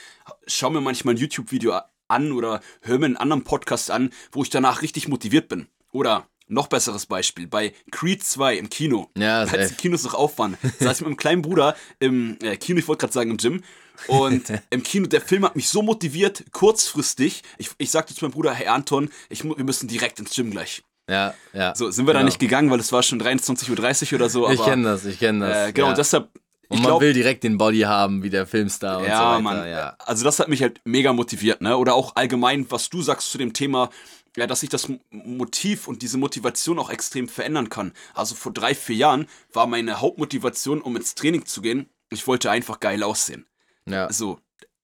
schaue 0.47 0.71
mir 0.71 0.81
manchmal 0.81 1.13
ein 1.15 1.17
YouTube-Video 1.17 1.79
an 2.09 2.31
oder 2.33 2.61
höre 2.81 2.99
mir 2.99 3.05
einen 3.05 3.17
anderen 3.17 3.43
Podcast 3.45 3.89
an, 3.91 4.11
wo 4.31 4.43
ich 4.43 4.49
danach 4.49 4.81
richtig 4.81 5.07
motiviert 5.07 5.47
bin. 5.47 5.67
Oder 5.91 6.27
noch 6.47 6.67
besseres 6.67 7.05
Beispiel, 7.05 7.47
bei 7.47 7.73
Creed 7.91 8.23
2 8.23 8.57
im 8.57 8.69
Kino. 8.69 9.09
Ja, 9.17 9.39
als 9.39 9.51
safe. 9.51 9.67
die 9.69 9.75
Kinos 9.75 10.03
noch 10.03 10.13
auf 10.13 10.37
waren, 10.39 10.57
saß 10.79 10.97
ich 10.97 11.01
mit 11.01 11.09
meinem 11.09 11.17
kleinen 11.17 11.41
Bruder 11.41 11.75
im 11.99 12.37
äh, 12.41 12.55
Kino, 12.57 12.79
ich 12.79 12.87
wollte 12.87 13.01
gerade 13.01 13.13
sagen 13.13 13.31
im 13.31 13.37
Gym. 13.37 13.63
Und 14.07 14.43
im 14.69 14.83
Kino, 14.83 15.07
der 15.07 15.21
Film 15.21 15.43
hat 15.43 15.55
mich 15.55 15.69
so 15.69 15.81
motiviert, 15.81 16.45
kurzfristig. 16.51 17.41
Ich, 17.57 17.69
ich 17.77 17.91
sagte 17.91 18.13
zu 18.13 18.23
meinem 18.23 18.31
Bruder, 18.33 18.53
hey 18.53 18.67
Anton, 18.67 19.09
ich, 19.29 19.43
wir 19.43 19.63
müssen 19.63 19.87
direkt 19.87 20.19
ins 20.19 20.35
Gym 20.35 20.51
gleich. 20.51 20.83
ja, 21.09 21.33
ja. 21.53 21.73
So, 21.75 21.89
sind 21.89 22.05
wir 22.05 22.13
da 22.13 22.19
Genau. 22.19 22.27
nicht 22.27 22.39
gegangen, 22.39 22.69
weil 22.69 22.79
es 22.79 22.91
war 22.91 23.01
schon 23.03 23.21
23.30 23.21 24.11
Uhr 24.11 24.15
oder 24.15 24.29
so. 24.29 24.49
ich 24.49 24.59
aber, 24.59 24.69
kenne 24.69 24.83
das, 24.83 25.05
ich 25.05 25.19
kenne 25.19 25.47
das. 25.47 25.69
Äh, 25.69 25.73
genau, 25.73 25.87
ja. 25.89 25.93
deshalb, 25.93 26.29
ich 26.35 26.71
und 26.71 26.77
man 26.79 26.87
glaube, 26.87 27.05
will 27.05 27.13
direkt 27.13 27.43
den 27.45 27.57
Body 27.57 27.79
haben, 27.81 28.23
wie 28.23 28.29
der 28.29 28.45
Filmstar 28.45 28.97
und 28.97 29.05
so 29.05 29.09
ja, 29.09 29.31
weiter. 29.31 29.41
Mann. 29.41 29.69
Ja. 29.69 29.95
Also 30.05 30.25
das 30.25 30.37
hat 30.39 30.49
mich 30.49 30.61
halt 30.61 30.81
mega 30.83 31.13
motiviert, 31.13 31.61
ne? 31.61 31.77
Oder 31.77 31.93
auch 31.95 32.15
allgemein, 32.17 32.65
was 32.69 32.89
du 32.89 33.01
sagst 33.01 33.31
zu 33.31 33.37
dem 33.37 33.53
Thema, 33.53 33.89
ja, 34.37 34.45
dass 34.45 34.59
sich 34.59 34.69
das 34.69 34.87
Motiv 35.09 35.87
und 35.87 36.03
diese 36.03 36.17
Motivation 36.17 36.77
auch 36.77 36.91
extrem 36.91 37.27
verändern 37.27 37.69
kann. 37.69 37.91
Also 38.13 38.35
vor 38.35 38.53
drei, 38.53 38.75
vier 38.75 38.95
Jahren 38.95 39.27
war 39.51 39.65
meine 39.65 39.99
Hauptmotivation, 39.99 40.79
um 40.79 40.95
ins 40.95 41.15
Training 41.15 41.47
zu 41.47 41.61
gehen. 41.61 41.89
Ich 42.11 42.27
wollte 42.27 42.51
einfach 42.51 42.79
geil 42.79 43.01
aussehen. 43.03 43.47
ja. 43.87 44.13
So, 44.13 44.39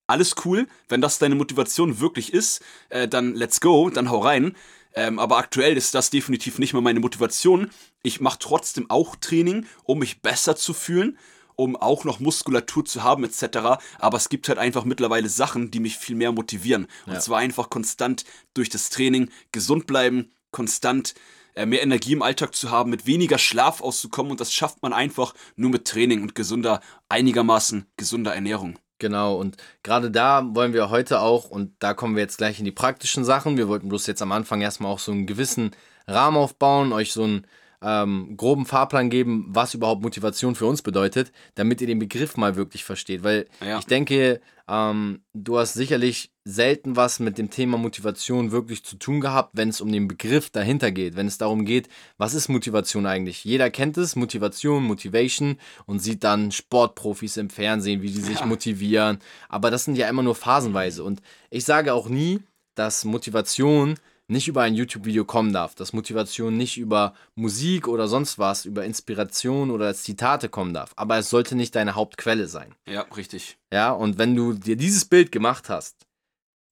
alles 0.07 0.35
cool. 0.43 0.67
Wenn 0.89 1.01
das 1.01 1.19
deine 1.19 1.35
Motivation 1.35 1.99
wirklich 1.99 2.33
ist, 2.33 2.61
äh, 2.89 3.07
dann 3.07 3.35
let's 3.35 3.61
go, 3.61 3.91
dann 3.91 4.09
hau 4.09 4.19
rein. 4.19 4.55
Ähm, 4.95 5.19
aber 5.19 5.37
aktuell 5.37 5.77
ist 5.77 5.93
das 5.93 6.09
definitiv 6.09 6.57
nicht 6.57 6.73
mehr 6.73 6.81
meine 6.81 6.99
Motivation. 6.99 7.69
Ich 8.01 8.21
mache 8.21 8.39
trotzdem 8.39 8.89
auch 8.89 9.15
Training, 9.15 9.67
um 9.83 9.99
mich 9.99 10.21
besser 10.21 10.55
zu 10.55 10.73
fühlen, 10.73 11.17
um 11.55 11.75
auch 11.75 12.03
noch 12.03 12.19
Muskulatur 12.19 12.85
zu 12.85 13.03
haben 13.03 13.23
etc. 13.23 13.79
Aber 13.99 14.17
es 14.17 14.29
gibt 14.29 14.47
halt 14.49 14.57
einfach 14.57 14.83
mittlerweile 14.85 15.29
Sachen, 15.29 15.71
die 15.71 15.79
mich 15.79 15.97
viel 15.97 16.15
mehr 16.15 16.31
motivieren. 16.31 16.87
Und 17.05 17.13
Ja. 17.13 17.19
zwar 17.19 17.39
einfach 17.39 17.69
konstant 17.69 18.23
durch 18.53 18.69
das 18.69 18.89
Training 18.89 19.29
gesund 19.51 19.87
bleiben, 19.87 20.31
konstant 20.51 21.13
äh, 21.55 21.65
mehr 21.65 21.83
Energie 21.83 22.13
im 22.13 22.23
Alltag 22.23 22.55
zu 22.55 22.71
haben, 22.71 22.89
mit 22.89 23.05
weniger 23.05 23.37
Schlaf 23.37 23.81
auszukommen. 23.81 24.31
Und 24.31 24.39
das 24.41 24.51
schafft 24.51 24.81
man 24.81 24.91
einfach 24.93 25.33
nur 25.55 25.69
mit 25.69 25.85
Training 25.85 26.21
und 26.23 26.33
gesunder, 26.35 26.81
einigermaßen 27.09 27.85
gesunder 27.97 28.33
Ernährung. 28.33 28.79
Genau, 28.99 29.35
und 29.35 29.57
gerade 29.83 30.09
da 30.09 30.43
wollen 30.55 30.73
wir 30.73 30.89
heute 30.89 31.19
auch, 31.19 31.49
und 31.49 31.73
da 31.79 31.93
kommen 31.93 32.15
wir 32.15 32.23
jetzt 32.23 32.37
gleich 32.37 32.59
in 32.59 32.65
die 32.65 32.71
praktischen 32.71 33.25
Sachen. 33.25 33.57
Wir 33.57 33.67
wollten 33.67 33.89
bloß 33.89 34.07
jetzt 34.07 34.21
am 34.21 34.31
Anfang 34.31 34.61
erstmal 34.61 34.91
auch 34.91 34.99
so 34.99 35.11
einen 35.11 35.27
gewissen 35.27 35.71
Rahmen 36.07 36.37
aufbauen, 36.37 36.93
euch 36.93 37.11
so 37.11 37.23
einen 37.23 37.45
ähm, 37.83 38.37
groben 38.37 38.65
Fahrplan 38.65 39.09
geben, 39.09 39.45
was 39.49 39.73
überhaupt 39.73 40.01
Motivation 40.01 40.55
für 40.55 40.65
uns 40.65 40.81
bedeutet, 40.81 41.31
damit 41.55 41.81
ihr 41.81 41.87
den 41.87 41.99
Begriff 41.99 42.37
mal 42.37 42.55
wirklich 42.55 42.83
versteht. 42.85 43.23
Weil 43.23 43.45
Ja. 43.65 43.77
ich 43.79 43.85
denke, 43.85 44.39
ähm, 44.69 45.19
du 45.33 45.57
hast 45.59 45.73
sicherlich 45.73 46.31
selten 46.45 46.95
was 46.95 47.19
mit 47.19 47.37
dem 47.37 47.49
Thema 47.49 47.77
Motivation 47.77 48.51
wirklich 48.51 48.83
zu 48.85 48.95
tun 48.97 49.19
gehabt, 49.19 49.51
wenn 49.53 49.69
es 49.69 49.81
um 49.81 49.91
den 49.91 50.07
Begriff 50.07 50.49
dahinter 50.49 50.91
geht, 50.91 51.15
wenn 51.17 51.27
es 51.27 51.37
darum 51.37 51.65
geht, 51.65 51.89
was 52.17 52.33
ist 52.33 52.47
Motivation 52.49 53.05
eigentlich? 53.05 53.43
Jeder 53.43 53.69
kennt 53.69 53.97
es, 53.97 54.15
Motivation, 54.15 54.83
Motivation 54.83 55.57
und 55.85 55.99
sieht 55.99 56.23
dann 56.23 56.51
Sportprofis 56.51 57.35
im 57.37 57.49
Fernsehen, 57.49 58.01
wie 58.01 58.11
die 58.11 58.21
sich 58.21 58.39
Ja. 58.39 58.45
motivieren. 58.45 59.19
Aber 59.49 59.69
das 59.71 59.83
sind 59.85 59.95
ja 59.97 60.07
immer 60.07 60.23
nur 60.23 60.35
phasenweise. 60.35 61.03
Und 61.03 61.21
ich 61.49 61.65
sage 61.65 61.93
auch 61.93 62.07
nie, 62.07 62.39
dass 62.75 63.03
Motivation 63.05 63.95
nicht 64.33 64.49
über 64.49 64.61
ein 64.63 64.75
YouTube-Video 64.75 65.23
kommen 65.23 65.53
darf, 65.53 65.75
dass 65.75 65.93
Motivation 65.93 66.57
nicht 66.57 66.77
über 66.77 67.13
Musik 67.35 67.87
oder 67.87 68.07
sonst 68.07 68.37
was, 68.37 68.65
über 68.65 68.83
Inspiration 68.83 69.71
oder 69.71 69.93
Zitate 69.93 70.49
kommen 70.49 70.73
darf. 70.73 70.91
Aber 70.97 71.17
es 71.17 71.29
sollte 71.29 71.55
nicht 71.55 71.75
deine 71.75 71.95
Hauptquelle 71.95 72.47
sein. 72.47 72.75
Ja, 72.87 73.01
richtig. 73.15 73.57
Ja, 73.71 73.91
und 73.91 74.17
wenn 74.17 74.35
du 74.35 74.53
dir 74.53 74.75
dieses 74.75 75.05
Bild 75.05 75.31
gemacht 75.31 75.69
hast, 75.69 75.95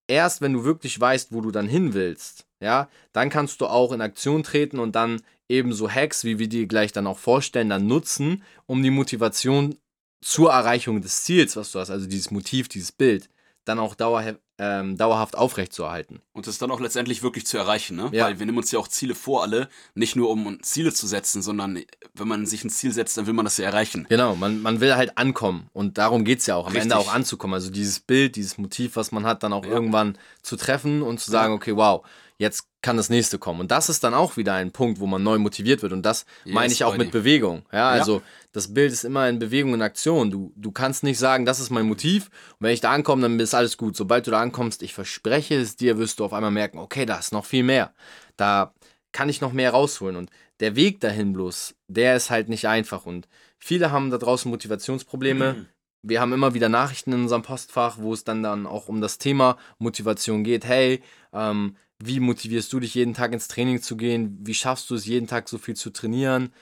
erst 0.09 0.41
wenn 0.41 0.53
du 0.53 0.65
wirklich 0.65 0.99
weißt, 0.99 1.31
wo 1.31 1.41
du 1.41 1.51
dann 1.51 1.67
hin 1.67 1.93
willst, 1.93 2.45
ja, 2.61 2.89
dann 3.13 3.29
kannst 3.29 3.61
du 3.61 3.67
auch 3.67 3.91
in 3.91 4.01
Aktion 4.01 4.43
treten 4.43 4.79
und 4.79 4.95
dann 4.95 5.21
ebenso 5.49 5.89
Hacks, 5.89 6.23
wie 6.23 6.39
wir 6.39 6.47
dir 6.47 6.67
gleich 6.67 6.91
dann 6.91 7.07
auch 7.07 7.17
vorstellen, 7.17 7.69
dann 7.69 7.87
nutzen, 7.87 8.43
um 8.67 8.83
die 8.83 8.91
Motivation 8.91 9.77
zur 10.23 10.51
Erreichung 10.51 11.01
des 11.01 11.23
Ziels, 11.23 11.55
was 11.55 11.71
du 11.71 11.79
hast, 11.79 11.89
also 11.89 12.07
dieses 12.07 12.31
Motiv, 12.31 12.67
dieses 12.67 12.91
Bild, 12.91 13.29
dann 13.65 13.79
auch 13.79 13.95
dauerha 13.95 14.35
ähm, 14.63 14.95
dauerhaft 14.95 15.35
aufrechtzuerhalten. 15.35 16.21
Und 16.33 16.45
das 16.45 16.59
dann 16.59 16.69
auch 16.69 16.79
letztendlich 16.79 17.23
wirklich 17.23 17.47
zu 17.47 17.57
erreichen, 17.57 17.95
ne? 17.97 18.09
Ja. 18.13 18.25
Weil 18.25 18.37
wir 18.37 18.45
nehmen 18.45 18.59
uns 18.59 18.71
ja 18.71 18.77
auch 18.77 18.87
Ziele 18.87 19.15
vor, 19.15 19.41
alle, 19.41 19.67
nicht 19.95 20.15
nur 20.15 20.29
um 20.29 20.61
Ziele 20.61 20.93
zu 20.93 21.07
setzen, 21.07 21.41
sondern 21.41 21.79
wenn 22.13 22.27
man 22.27 22.45
sich 22.45 22.63
ein 22.63 22.69
Ziel 22.69 22.91
setzt, 22.91 23.17
dann 23.17 23.25
will 23.25 23.33
man 23.33 23.45
das 23.45 23.57
ja 23.57 23.65
erreichen. 23.65 24.05
Genau, 24.07 24.35
man, 24.35 24.61
man 24.61 24.79
will 24.79 24.95
halt 24.95 25.17
ankommen 25.17 25.67
und 25.73 25.97
darum 25.97 26.23
geht 26.25 26.39
es 26.39 26.45
ja 26.45 26.55
auch, 26.57 26.67
am 26.67 26.73
Richtig. 26.73 26.83
Ende 26.91 26.97
auch 26.97 27.11
anzukommen. 27.11 27.55
Also 27.55 27.71
dieses 27.71 27.99
Bild, 27.99 28.35
dieses 28.35 28.59
Motiv, 28.59 28.95
was 28.95 29.11
man 29.11 29.25
hat, 29.25 29.41
dann 29.41 29.51
auch 29.51 29.65
Ja. 29.65 29.71
irgendwann 29.71 30.17
zu 30.43 30.55
treffen 30.57 31.01
und 31.01 31.19
zu 31.19 31.31
sagen, 31.31 31.53
okay, 31.53 31.75
wow, 31.75 32.05
jetzt 32.41 32.67
kann 32.81 32.97
das 32.97 33.11
nächste 33.11 33.37
kommen. 33.37 33.59
Und 33.59 33.69
das 33.69 33.87
ist 33.87 34.03
dann 34.03 34.15
auch 34.15 34.35
wieder 34.35 34.55
ein 34.55 34.71
Punkt, 34.71 34.99
wo 34.99 35.05
man 35.05 35.21
neu 35.21 35.37
motiviert 35.37 35.83
wird. 35.83 35.93
Und 35.93 36.03
das 36.03 36.25
Yes, 36.43 36.55
meine 36.55 36.73
ich 36.73 36.83
auch 36.83 36.97
mit 36.97 37.11
Bewegung. 37.11 37.67
Ja, 37.71 37.89
also 37.89 38.23
das 38.51 38.73
Bild 38.73 38.91
ist 38.91 39.03
immer 39.03 39.29
in 39.29 39.37
Bewegung 39.37 39.73
und 39.73 39.83
Aktion. 39.83 40.31
Du, 40.31 40.51
du 40.55 40.71
kannst 40.71 41.03
nicht 41.03 41.19
sagen, 41.19 41.45
das 41.45 41.59
ist 41.59 41.69
mein 41.69 41.85
Motiv. 41.85 42.31
Und 42.53 42.61
wenn 42.61 42.73
ich 42.73 42.81
da 42.81 42.91
ankomme, 42.91 43.21
dann 43.21 43.39
ist 43.39 43.53
alles 43.53 43.77
gut. 43.77 43.95
Sobald 43.95 44.25
du 44.25 44.31
da 44.31 44.41
ankommst, 44.41 44.81
ich 44.81 44.95
verspreche 44.95 45.55
es 45.55 45.75
dir, 45.75 45.99
wirst 45.99 46.19
du 46.19 46.25
auf 46.25 46.33
einmal 46.33 46.49
merken, 46.49 46.79
okay, 46.79 47.05
da 47.05 47.19
ist 47.19 47.31
noch 47.31 47.45
viel 47.45 47.63
mehr. 47.63 47.93
Da 48.37 48.73
kann 49.11 49.29
ich 49.29 49.39
noch 49.39 49.53
mehr 49.53 49.69
rausholen. 49.69 50.15
Und 50.15 50.31
der 50.61 50.75
Weg 50.75 50.99
dahin 50.99 51.33
bloß, 51.33 51.75
der 51.89 52.15
ist 52.15 52.31
halt 52.31 52.49
nicht 52.49 52.67
einfach. 52.67 53.05
Und 53.05 53.27
viele 53.59 53.91
haben 53.91 54.09
da 54.09 54.17
draußen 54.17 54.49
Motivationsprobleme. 54.49 55.67
Wir 56.01 56.19
haben 56.19 56.33
immer 56.33 56.55
wieder 56.55 56.69
Nachrichten 56.69 57.13
in 57.13 57.21
unserem 57.21 57.43
Postfach, 57.43 57.99
wo 57.99 58.13
es 58.13 58.23
dann, 58.23 58.41
dann 58.41 58.65
auch 58.65 58.87
um 58.87 58.99
das 58.99 59.19
Thema 59.19 59.57
Motivation 59.77 60.43
geht. 60.43 60.65
Hey, 60.65 61.03
ähm, 61.31 61.75
wie 62.03 62.19
motivierst 62.19 62.71
du 62.73 62.79
dich 62.79 62.95
jeden 62.95 63.13
Tag 63.13 63.33
ins 63.33 63.47
Training 63.47 63.81
zu 63.81 63.97
gehen? 63.97 64.37
Wie 64.41 64.53
schaffst 64.53 64.89
du 64.89 64.95
es 64.95 65.05
jeden 65.05 65.27
Tag 65.27 65.49
so 65.49 65.57
viel 65.57 65.75
zu 65.75 65.89
trainieren? 65.91 66.53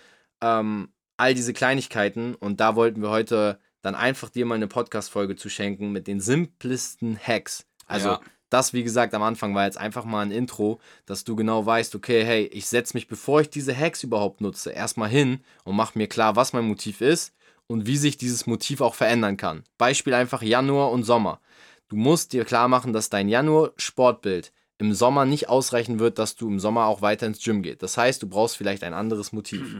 Ähm, 0.42 0.90
all 1.18 1.34
diese 1.34 1.54
Kleinigkeiten. 1.54 2.36
Und 2.36 2.60
da 2.60 2.76
wollten 2.76 3.02
wir 3.02 3.10
heute 3.10 3.60
dann 3.82 3.96
einfach 3.96 4.30
dir 4.30 4.46
mal 4.46 4.56
eine 4.56 4.68
Podcast-Folge 4.68 5.36
zu 5.36 5.50
schenken 5.50 5.92
mit 5.92 6.08
den 6.08 6.20
simplesten 6.20 7.18
Hacks. 7.18 7.66
Also 7.88 8.10
Ja. 8.10 8.22
das, 8.50 8.74
wie 8.74 8.84
gesagt, 8.84 9.14
am 9.14 9.24
Anfang 9.24 9.56
war 9.56 9.66
jetzt 9.66 9.78
einfach 9.78 10.06
mal 10.06 10.22
ein 10.22 10.32
Intro, 10.32 10.80
dass 11.06 11.24
du 11.24 11.36
genau 11.36 11.66
weißt, 11.66 11.96
okay, 11.96 12.24
hey, 12.24 12.46
ich 12.48 12.68
setze 12.68 12.96
mich, 12.96 13.08
bevor 13.08 13.42
ich 13.42 13.50
diese 13.50 13.76
Hacks 13.76 14.04
überhaupt 14.04 14.42
nutze, 14.42 14.72
erstmal 14.72 15.10
hin 15.10 15.40
und 15.64 15.76
mache 15.76 15.98
mir 15.98 16.08
klar, 16.08 16.36
was 16.36 16.54
mein 16.54 16.66
Motiv 16.66 17.02
ist 17.02 17.34
und 17.68 17.86
wie 17.86 17.98
sich 17.98 18.18
dieses 18.18 18.48
Motiv 18.48 18.82
auch 18.82 18.96
verändern 18.96 19.38
kann. 19.38 19.64
Beispiel 19.78 20.14
einfach 20.14 20.42
Januar 20.42 20.92
und 20.92 21.04
Sommer. 21.04 21.40
Du 21.88 21.96
musst 21.96 22.34
dir 22.34 22.46
klar 22.46 22.68
machen, 22.68 22.94
dass 22.94 23.10
dein 23.10 23.30
Januar-Sportbild 23.30 24.52
im 24.80 24.94
Sommer 24.94 25.26
nicht 25.26 25.48
ausreichen 25.50 26.00
wird, 26.00 26.18
dass 26.18 26.36
du 26.36 26.48
im 26.48 26.60
Sommer 26.60 26.86
auch 26.86 27.02
weiter 27.04 27.28
ins 27.28 27.44
Gym 27.44 27.62
gehst. 27.62 27.84
Das 27.84 27.98
heißt, 27.98 28.24
du 28.24 28.28
brauchst 28.28 28.58
vielleicht 28.58 28.84
ein 28.84 28.94
anderes 28.96 29.32
Motiv. 29.32 29.76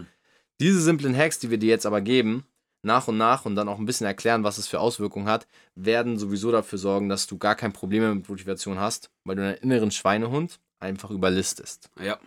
Diese 0.60 0.82
simplen 0.82 1.16
Hacks, 1.18 1.40
die 1.40 1.50
wir 1.50 1.58
dir 1.58 1.70
jetzt 1.70 1.86
aber 1.88 2.02
geben, 2.02 2.46
nach 2.82 3.08
und 3.08 3.18
nach 3.18 3.46
und 3.46 3.56
dann 3.56 3.68
auch 3.70 3.80
ein 3.80 3.86
bisschen 3.86 4.06
erklären, 4.08 4.44
was 4.44 4.58
es 4.58 4.68
für 4.68 4.80
Auswirkungen 4.80 5.28
hat, 5.28 5.48
werden 5.76 6.18
sowieso 6.20 6.52
dafür 6.52 6.78
sorgen, 6.78 7.10
dass 7.10 7.28
du 7.28 7.38
gar 7.38 7.56
kein 7.56 7.74
Problem 7.74 8.04
mehr 8.04 8.14
mit 8.16 8.30
Motivation 8.30 8.78
hast, 8.80 9.10
weil 9.24 9.36
du 9.36 9.42
deinen 9.42 9.58
inneren 9.58 9.92
Schweinehund 9.92 10.60
einfach 10.80 11.10
überlistest. 11.12 11.90
Ja, 12.02 12.20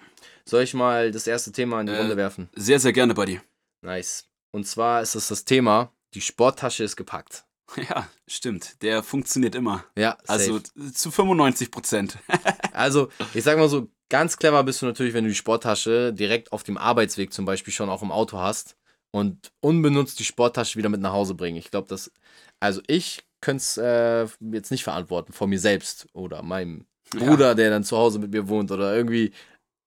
Soll 0.45 0.63
ich 0.63 0.75
mal 0.75 1.11
das 1.11 1.27
erste 1.27 1.53
Thema 1.53 1.81
in 1.81 1.87
die 1.87 1.93
Äh, 1.95 1.99
Runde 2.01 2.17
werfen? 2.17 2.49
sehr, 2.55 2.79
sehr 2.81 2.93
gerne, 2.93 3.15
Buddy. 3.15 3.41
Nice. 3.83 4.27
Und 4.51 4.67
zwar 4.67 5.01
ist 5.03 5.15
es 5.15 5.29
das 5.29 5.45
Thema, 5.45 5.91
die 6.15 6.21
Sporttasche 6.21 6.85
ist 6.85 6.97
gepackt. 6.97 7.45
Ja, 7.89 8.07
stimmt. 8.29 8.83
Der 8.83 9.03
funktioniert 9.03 9.55
immer. 9.55 9.85
Ja, 9.97 10.19
Also 10.27 10.59
safe. 10.59 10.93
zu 10.93 11.11
95 11.11 11.71
Prozent. 11.71 12.19
Also, 12.73 13.09
ich 13.35 13.45
sag 13.45 13.59
mal 13.59 13.69
so, 13.69 13.89
ganz 14.09 14.37
clever 14.37 14.63
bist 14.65 14.83
du 14.83 14.87
natürlich, 14.87 15.15
wenn 15.15 15.25
du 15.25 15.31
die 15.31 15.37
Sporttasche 15.37 16.13
direkt 16.13 16.53
auf 16.53 16.63
dem 16.63 16.77
Arbeitsweg 16.77 17.33
zum 17.33 17.45
Beispiel 17.45 17.73
schon 17.73 17.89
auch 17.89 18.03
im 18.03 18.13
Auto 18.13 18.39
hast 18.39 18.77
und 19.11 19.53
unbenutzt 19.61 20.19
die 20.19 20.25
Sporttasche 20.25 20.79
wieder 20.79 20.89
mit 20.89 21.01
nach 21.01 21.13
Hause 21.13 21.35
bringen. 21.35 21.57
Ich 21.57 21.71
glaube, 21.71 21.89
das, 21.89 22.13
also 22.61 22.81
ich 22.87 23.25
könnte 23.41 23.63
es 23.63 23.77
äh, 23.77 24.27
jetzt 24.53 24.71
nicht 24.71 24.85
verantworten, 24.85 25.33
vor 25.33 25.47
mir 25.47 25.59
selbst 25.59 26.07
oder 26.13 26.43
meinem 26.43 26.87
Bruder, 27.11 27.55
der 27.55 27.71
dann 27.71 27.85
zu 27.85 27.97
Hause 27.97 28.19
mit 28.19 28.33
mir 28.33 28.49
wohnt 28.49 28.71
oder 28.71 28.95
irgendwie, 28.95 29.33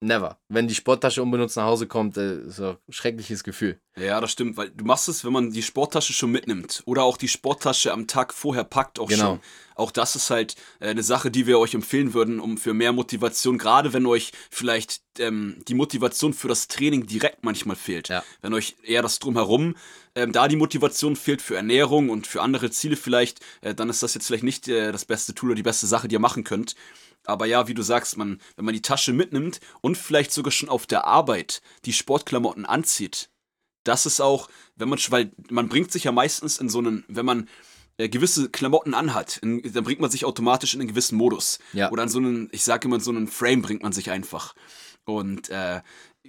never. 0.05 0.37
Wenn 0.49 0.67
die 0.67 0.75
Sporttasche 0.75 1.21
unbenutzt 1.21 1.57
nach 1.57 1.65
Hause 1.65 1.87
kommt, 1.87 2.17
äh, 2.17 2.39
ist 2.41 2.59
ein 2.61 2.77
schreckliches 2.89 3.43
Gefühl. 3.43 3.79
Ja, 3.97 4.19
das 4.19 4.31
stimmt, 4.31 4.57
weil 4.57 4.69
du 4.71 4.83
machst 4.85 5.07
es, 5.07 5.23
wenn 5.23 5.31
man 5.33 5.51
die 5.51 5.61
Sporttasche 5.63 6.11
schon 6.13 6.31
mitnimmt 6.31 6.83
oder 6.85 7.03
auch 7.03 7.17
die 7.17 7.27
Sporttasche 7.29 7.93
am 7.93 8.07
Tag 8.07 8.33
vorher 8.33 8.63
packt, 8.65 8.99
auch 8.99 9.07
Genau. 9.09 9.23
schon. 9.23 9.39
Auch 9.75 9.91
das 9.91 10.15
ist 10.15 10.29
halt 10.29 10.55
äh, 10.79 10.87
eine 10.89 11.03
Sache, 11.03 11.31
die 11.31 11.47
wir 11.47 11.59
euch 11.59 11.73
empfehlen 11.73 12.13
würden, 12.13 12.39
um 12.39 12.57
für 12.57 12.73
mehr 12.73 12.93
Motivation, 12.93 13.57
gerade 13.57 13.93
wenn 13.93 14.05
euch 14.05 14.31
vielleicht 14.49 15.01
ähm, 15.19 15.61
die 15.67 15.73
Motivation 15.73 16.33
für 16.33 16.47
das 16.47 16.67
Training 16.67 17.07
direkt 17.07 17.43
manchmal 17.43 17.75
fehlt. 17.75 18.07
Ja. 18.09 18.23
Wenn 18.41 18.53
euch 18.53 18.75
eher 18.83 19.01
das 19.01 19.19
drumherum, 19.19 19.75
ähm, 20.15 20.31
da 20.31 20.47
die 20.47 20.55
Motivation 20.55 21.15
fehlt 21.15 21.41
für 21.41 21.55
Ernährung 21.57 22.09
und 22.09 22.25
für 22.27 22.41
andere 22.41 22.69
Ziele 22.71 22.95
vielleicht, 22.95 23.39
äh, 23.61 23.73
dann 23.75 23.89
ist 23.89 24.01
das 24.03 24.13
jetzt 24.13 24.27
vielleicht 24.27 24.43
nicht 24.43 24.67
äh, 24.67 24.91
das 24.91 25.05
beste 25.05 25.33
Tool 25.35 25.49
oder 25.49 25.55
die 25.55 25.63
beste 25.63 25.87
Sache, 25.87 26.07
die 26.07 26.15
ihr 26.15 26.19
machen 26.19 26.43
könnt. 26.45 26.75
Aber 27.25 27.45
ja, 27.45 27.67
wie 27.67 27.73
du 27.73 27.81
sagst, 27.81 28.17
man, 28.17 28.39
wenn 28.55 28.65
man 28.65 28.73
die 28.73 28.81
Tasche 28.81 29.13
mitnimmt 29.13 29.59
und 29.81 29.97
vielleicht 29.97 30.31
sogar 30.31 30.51
schon 30.51 30.69
auf 30.69 30.85
der 30.85 31.05
Arbeit 31.05 31.61
die 31.85 31.93
Sportklamotten 31.93 32.65
anzieht, 32.65 33.29
das 33.83 34.05
ist 34.05 34.19
auch, 34.19 34.49
wenn 34.75 34.89
man, 34.89 34.99
weil 35.09 35.31
man 35.49 35.69
bringt 35.69 35.91
sich 35.91 36.05
ja 36.05 36.11
meistens 36.11 36.57
in 36.57 36.69
so 36.69 36.79
einen, 36.79 37.05
wenn 37.07 37.25
man 37.25 37.47
äh, 37.97 38.09
gewisse 38.09 38.49
Klamotten 38.49 38.93
anhat, 38.93 39.37
in, 39.37 39.61
dann 39.73 39.83
bringt 39.83 40.01
man 40.01 40.09
sich 40.09 40.25
automatisch 40.25 40.73
in 40.73 40.81
einen 40.81 40.89
gewissen 40.89 41.17
Modus. 41.17 41.59
Ja. 41.73 41.91
Oder 41.91 42.03
in 42.03 42.09
so 42.09 42.17
einen, 42.17 42.49
ich 42.51 42.63
sage 42.63 42.87
immer, 42.87 42.95
in 42.95 43.01
so 43.01 43.11
einen 43.11 43.27
Frame 43.27 43.61
bringt 43.61 43.83
man 43.83 43.93
sich 43.93 44.09
einfach. 44.11 44.53
Und 45.05 45.49
äh, 45.49 45.81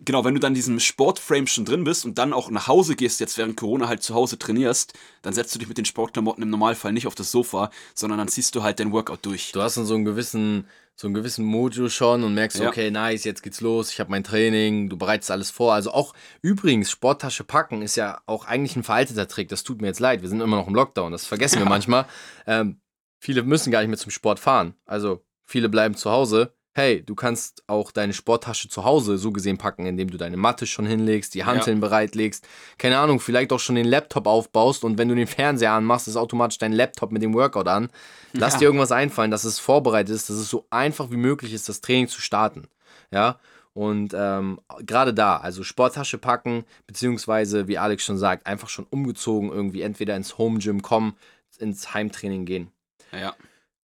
genau, 0.05 0.25
wenn 0.25 0.35
du 0.35 0.41
dann 0.41 0.53
in 0.53 0.55
diesem 0.57 0.79
Sportframe 0.81 1.47
schon 1.47 1.65
drin 1.65 1.85
bist 1.85 2.05
und 2.05 2.19
dann 2.19 2.33
auch 2.33 2.51
nach 2.51 2.67
Hause 2.69 2.97
gehst, 2.97 3.21
jetzt 3.21 3.39
während 3.39 3.57
Corona 3.57 3.89
halt 3.89 4.03
zu 4.03 4.15
Hause 4.15 4.39
trainierst, 4.39 4.93
dann 5.23 5.33
setzt 5.35 5.55
du 5.55 5.59
dich 5.59 5.69
mit 5.69 5.79
den 5.79 5.85
Sportklamotten 5.85 6.43
im 6.43 6.51
Normalfall 6.51 6.93
nicht 6.93 7.07
auf 7.07 7.15
das 7.15 7.31
Sofa, 7.31 7.71
sondern 7.95 8.19
dann 8.19 8.29
ziehst 8.29 8.55
du 8.55 8.63
halt 8.63 8.79
dein 8.81 8.93
Workout 8.93 9.25
durch. 9.27 9.53
Du 9.53 9.63
hast 9.63 9.77
dann 9.77 9.87
so 9.87 9.95
einen 9.95 10.05
gewissen, 10.05 10.67
so 10.95 11.07
einen 11.07 11.15
gewissen 11.15 11.45
Mojo 11.45 11.89
schon 11.89 12.25
und 12.25 12.35
merkst, 12.35 12.59
Ja. 12.59 12.69
okay, 12.69 12.91
nice, 12.91 13.25
jetzt 13.25 13.43
geht's 13.43 13.61
los, 13.61 13.91
ich 13.93 14.01
habe 14.01 14.11
mein 14.11 14.25
Training, 14.25 14.89
du 14.89 14.97
bereitest 14.97 15.31
alles 15.31 15.51
vor. 15.51 15.75
Also 15.75 15.91
auch 15.93 16.15
übrigens, 16.43 16.91
Sporttasche 16.91 17.45
packen 17.45 17.83
ist 17.83 17.97
ja 17.97 18.21
auch 18.27 18.45
eigentlich 18.47 18.77
ein 18.77 18.83
veralteter 18.85 19.29
Trick. 19.29 19.49
Das 19.49 19.63
tut 19.63 19.81
mir 19.81 19.89
jetzt 19.89 20.01
leid, 20.01 20.23
wir 20.23 20.29
sind 20.29 20.41
immer 20.41 20.57
noch 20.57 20.69
im 20.69 20.75
Lockdown, 20.75 21.13
das 21.13 21.27
vergessen 21.27 21.57
wir 21.57 21.65
Ja. 21.65 21.69
manchmal. 21.69 22.07
Ähm, 22.47 22.81
viele 23.19 23.43
müssen 23.43 23.71
gar 23.71 23.81
nicht 23.81 23.89
mehr 23.89 23.99
zum 23.99 24.11
Sport 24.11 24.39
fahren. 24.41 24.75
Also 24.87 25.25
viele 25.45 25.69
bleiben 25.69 25.95
zu 25.97 26.11
Hause. 26.11 26.53
Hey, 26.77 27.03
du 27.03 27.15
kannst 27.15 27.63
auch 27.69 27.91
deine 27.91 28.13
Sporttasche 28.13 28.69
zu 28.69 28.85
Hause 28.85 29.17
so 29.17 29.33
gesehen 29.33 29.57
packen, 29.57 29.87
indem 29.87 30.11
du 30.11 30.19
deine 30.19 30.37
Matte 30.37 30.67
schon 30.67 30.85
hinlegst, 30.85 31.33
die 31.33 31.47
Hanteln 31.47 31.81
bereitlegst, 31.81 32.47
keine 32.77 32.99
Ahnung, 32.99 33.19
vielleicht 33.19 33.51
auch 33.55 33.61
schon 33.61 33.77
den 33.77 33.87
Laptop 33.87 34.27
aufbaust 34.27 34.85
und 34.85 34.99
wenn 34.99 35.09
du 35.09 35.15
den 35.15 35.27
Fernseher 35.27 35.73
anmachst, 35.73 36.07
ist 36.07 36.17
automatisch 36.17 36.59
dein 36.59 36.75
Laptop 36.75 37.13
mit 37.13 37.23
dem 37.23 37.33
Workout 37.33 37.67
an. 37.67 37.89
Lass 38.35 38.53
Ja. 38.53 38.59
dir 38.59 38.65
irgendwas 38.67 38.93
einfallen, 38.93 39.31
dass 39.31 39.45
es 39.45 39.59
vorbereitet 39.59 40.15
ist, 40.15 40.29
dass 40.29 40.37
es 40.37 40.51
so 40.51 40.67
einfach 40.69 41.11
wie 41.11 41.17
möglich 41.17 41.55
ist, 41.55 41.67
das 41.67 41.81
Training 41.81 42.09
zu 42.09 42.21
starten. 42.21 42.69
Ja, 43.11 43.39
und 43.73 44.13
ähm, 44.15 44.61
gerade 44.81 45.15
da, 45.15 45.39
also 45.39 45.63
Sporttasche 45.63 46.19
packen, 46.19 46.67
beziehungsweise, 46.87 47.69
wie 47.69 47.79
Alex 47.79 48.05
schon 48.05 48.19
sagt, 48.19 48.47
einfach 48.47 48.69
schon 48.69 48.85
umgezogen 48.91 49.51
irgendwie 49.51 49.81
entweder 49.81 50.15
ins 50.15 50.37
Home 50.37 50.59
Gym 50.59 50.83
kommen, 50.83 51.17
ins 51.59 51.95
Heimtraining 51.95 52.45
gehen. 52.45 52.71
Ja. 53.13 53.35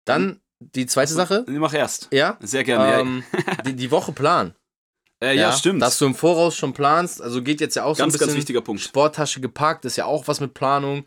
Dann 0.05 0.42
die 0.75 0.87
zweite 0.87 1.13
Sache. 1.13 1.45
Nee, 1.49 1.59
Mach 1.59 1.75
erst. 1.75 2.09
Ja, 2.13 2.39
Sehr 2.41 2.65
gerne. 2.65 3.01
ähm, 3.01 3.25
die, 3.67 3.75
die 3.75 3.91
Woche 3.91 4.13
planen. 4.13 4.55
ja, 5.23 5.29
äh, 5.29 5.37
ja, 5.37 5.53
stimmt. 5.53 5.83
Dass 5.83 5.99
du 5.99 6.07
im 6.07 6.15
Voraus 6.15 6.57
schon 6.57 6.73
planst, 6.73 7.21
also 7.23 7.43
geht 7.43 7.61
jetzt 7.61 7.77
ja 7.77 7.85
auch 7.85 7.97
so 7.97 8.03
ein 8.03 8.07
ganz, 8.07 8.15
bisschen 8.15 8.29
ganz 8.29 8.37
wichtiger 8.37 8.61
Punkt. 8.61 8.81
Sporttasche 8.83 9.41
gepackt, 9.41 9.85
ist 9.85 9.97
ja 9.97 10.07
auch 10.07 10.29
was 10.29 10.41
mit 10.41 10.55
Planung. 10.55 11.05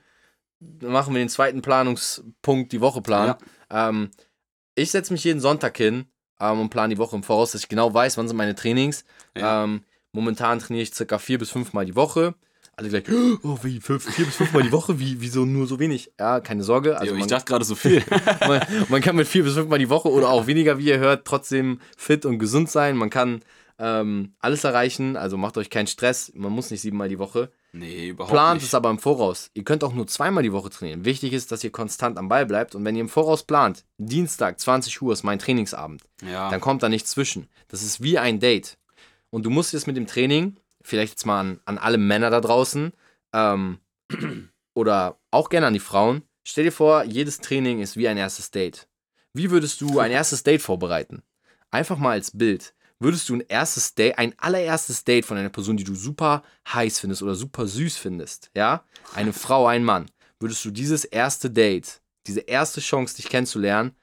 Dann 0.60 0.92
machen 0.92 1.14
wir 1.14 1.20
den 1.20 1.30
zweiten 1.30 1.62
Planungspunkt, 1.62 2.72
die 2.72 2.82
Woche 2.82 3.02
planen. 3.02 3.36
Ähm, 3.70 4.12
ich 4.76 4.92
setze 4.92 5.14
mich 5.14 5.24
jeden 5.24 5.40
Sonntag 5.40 5.78
hin 5.78 6.06
ähm, 6.40 6.62
und 6.62 6.70
plane 6.70 6.94
die 6.96 6.98
Woche 7.00 7.16
im 7.16 7.24
Voraus, 7.24 7.52
dass 7.52 7.62
ich 7.62 7.70
genau 7.70 7.94
weiß, 7.94 8.18
wann 8.18 8.28
sind 8.28 8.38
meine 8.38 8.56
Trainings. 8.56 9.06
Ja. 9.38 9.64
Ähm, 9.64 9.84
momentan 10.12 10.60
trainiere 10.60 10.84
ich 10.84 10.94
circa 10.94 11.18
vier 11.18 11.38
bis 11.40 11.50
fünfmal 11.52 11.86
die 11.86 11.96
Woche. 11.96 12.36
Alle 12.78 12.90
gleich, 12.90 13.04
oh, 13.44 13.58
wie, 13.64 13.80
fünf, 13.80 14.04
vier 14.14 14.26
bis 14.26 14.36
fünfmal 14.36 14.64
die 14.64 14.72
Woche? 14.72 15.00
Wie, 15.00 15.22
wieso 15.22 15.46
nur 15.46 15.66
so 15.66 15.80
wenig? 15.80 16.12
Ja, 16.20 16.42
keine 16.42 16.64
Sorge. 16.64 16.98
Also 16.98 17.12
Jo, 17.12 17.14
ich 17.16 17.20
man, 17.22 17.30
dachte 17.30 17.46
gerade 17.46 17.64
so 17.64 17.76
viel. 17.76 18.04
man, 18.48 18.62
man 18.90 19.02
kann 19.02 19.16
mit 19.16 19.28
vier 19.28 19.44
bis 19.44 19.54
fünfmal 19.54 19.80
die 19.80 19.90
Woche 19.90 20.10
oder 20.10 20.30
auch 20.30 20.46
weniger, 20.48 20.78
wie 20.78 20.90
ihr 20.90 21.00
hört, 21.00 21.26
trotzdem 21.26 21.80
fit 21.96 22.26
und 22.26 22.38
gesund 22.38 22.70
sein. 22.70 22.98
Man 22.98 23.10
kann 23.10 23.42
ähm, 23.80 24.34
alles 24.40 24.64
erreichen, 24.66 25.16
also 25.16 25.38
macht 25.38 25.58
euch 25.58 25.70
keinen 25.70 25.88
Stress. 25.88 26.32
Man 26.36 26.52
muss 26.52 26.70
nicht 26.72 26.82
siebenmal 26.82 27.08
die 27.10 27.20
Woche. 27.20 27.50
nee, 27.72 28.10
überhaupt 28.10 28.32
Plant 28.34 28.56
nicht. 28.62 28.68
es 28.68 28.74
aber 28.74 28.90
im 28.90 29.00
Voraus. 29.00 29.52
Ihr 29.54 29.64
könnt 29.64 29.84
auch 29.84 29.94
nur 29.94 30.08
zweimal 30.08 30.44
die 30.44 30.52
Woche 30.54 30.70
trainieren. 30.70 31.06
Wichtig 31.06 31.32
ist, 31.34 31.52
dass 31.54 31.64
ihr 31.64 31.72
konstant 31.72 32.18
am 32.18 32.28
Ball 32.30 32.46
bleibt. 32.46 32.76
Und 32.76 32.84
wenn 32.84 32.96
ihr 32.96 33.02
im 33.02 33.10
Voraus 33.10 33.44
plant, 33.44 33.86
Dienstag, 33.98 34.60
20 34.60 35.02
Uhr 35.02 35.14
ist 35.14 35.24
mein 35.24 35.40
Trainingsabend, 35.40 36.04
Ja. 36.30 36.50
dann 36.50 36.60
kommt 36.62 36.84
da 36.84 36.90
nichts 36.90 37.12
zwischen. 37.12 37.48
Das 37.70 37.84
ist 37.84 38.02
wie 38.04 38.18
ein 38.18 38.40
Date. 38.42 38.78
Und 39.30 39.46
du 39.46 39.50
musst 39.50 39.74
jetzt 39.74 39.88
mit 39.88 39.98
dem 39.98 40.08
Training, 40.08 40.56
vielleicht 40.86 41.14
jetzt 41.14 41.26
mal 41.26 41.40
an, 41.40 41.60
an 41.66 41.78
alle 41.78 41.98
Männer 41.98 42.30
da 42.30 42.42
draußen, 42.42 42.94
ähm, 43.34 43.80
oder 44.74 45.20
auch 45.32 45.50
gerne 45.50 45.68
an 45.68 45.74
die 45.74 45.80
Frauen, 45.80 46.24
stell 46.44 46.66
dir 46.66 46.72
vor, 46.72 47.04
jedes 47.04 47.40
Training 47.40 47.82
ist 47.82 47.98
wie 47.98 48.08
ein 48.08 48.18
erstes 48.18 48.52
Date. 48.52 48.88
Wie 49.34 49.52
würdest 49.52 49.82
du 49.82 50.00
ein 50.00 50.12
erstes 50.12 50.44
Date 50.44 50.62
vorbereiten? 50.62 51.24
Einfach 51.72 51.98
mal 51.98 52.12
als 52.12 52.38
Bild. 52.38 52.74
Würdest 53.00 53.28
du 53.28 53.36
ein 53.36 53.44
erstes 53.48 53.96
Date, 53.96 54.18
ein 54.18 54.34
allererstes 54.38 55.04
Date 55.04 55.26
von 55.26 55.38
einer 55.38 55.50
Person, 55.50 55.76
die 55.76 55.84
du 55.84 55.96
super 55.96 56.44
heiß 56.72 57.00
findest 57.00 57.22
oder 57.24 57.36
super 57.36 57.68
süß 57.68 57.98
findest, 57.98 58.52
ja? 58.56 58.86
Eine 59.14 59.34
Frau, 59.34 59.68
ein 59.68 59.84
Mann. 59.84 60.06
Würdest 60.40 60.64
du 60.64 60.72
dieses 60.72 61.04
erste 61.04 61.50
Date, 61.50 62.02
diese 62.28 62.42
erste 62.42 62.80
Chance, 62.80 63.18
dich 63.18 63.28
kennenzulernen, 63.28 63.96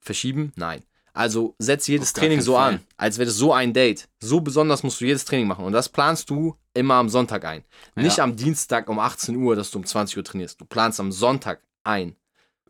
verschieben? 0.00 0.52
Nein. 0.56 0.82
Also 1.14 1.54
setz 1.58 1.86
jedes 1.88 2.12
Training 2.14 2.40
so 2.40 2.54
Fall. 2.54 2.74
an, 2.74 2.80
als 2.96 3.18
wäre 3.18 3.26
das 3.26 3.36
so 3.36 3.52
ein 3.52 3.72
Date. 3.74 4.08
So 4.20 4.40
besonders 4.40 4.82
musst 4.82 5.00
du 5.00 5.04
jedes 5.04 5.24
Training 5.26 5.46
machen. 5.46 5.64
Und 5.64 5.72
das 5.72 5.88
planst 5.90 6.30
du 6.30 6.56
immer 6.74 6.94
am 6.94 7.08
Sonntag 7.10 7.44
ein. 7.44 7.64
Nicht 7.94 8.16
Ja. 8.16 8.24
am 8.24 8.34
Dienstag 8.36 8.88
um 8.88 8.98
18 8.98 9.36
Uhr, 9.36 9.54
dass 9.54 9.70
du 9.70 9.78
um 9.78 9.84
20 9.86 10.16
Uhr 10.16 10.24
trainierst. 10.24 10.60
Du 10.60 10.64
planst 10.64 11.00
am 11.00 11.12
Sonntag 11.12 11.60
ein. 11.84 12.16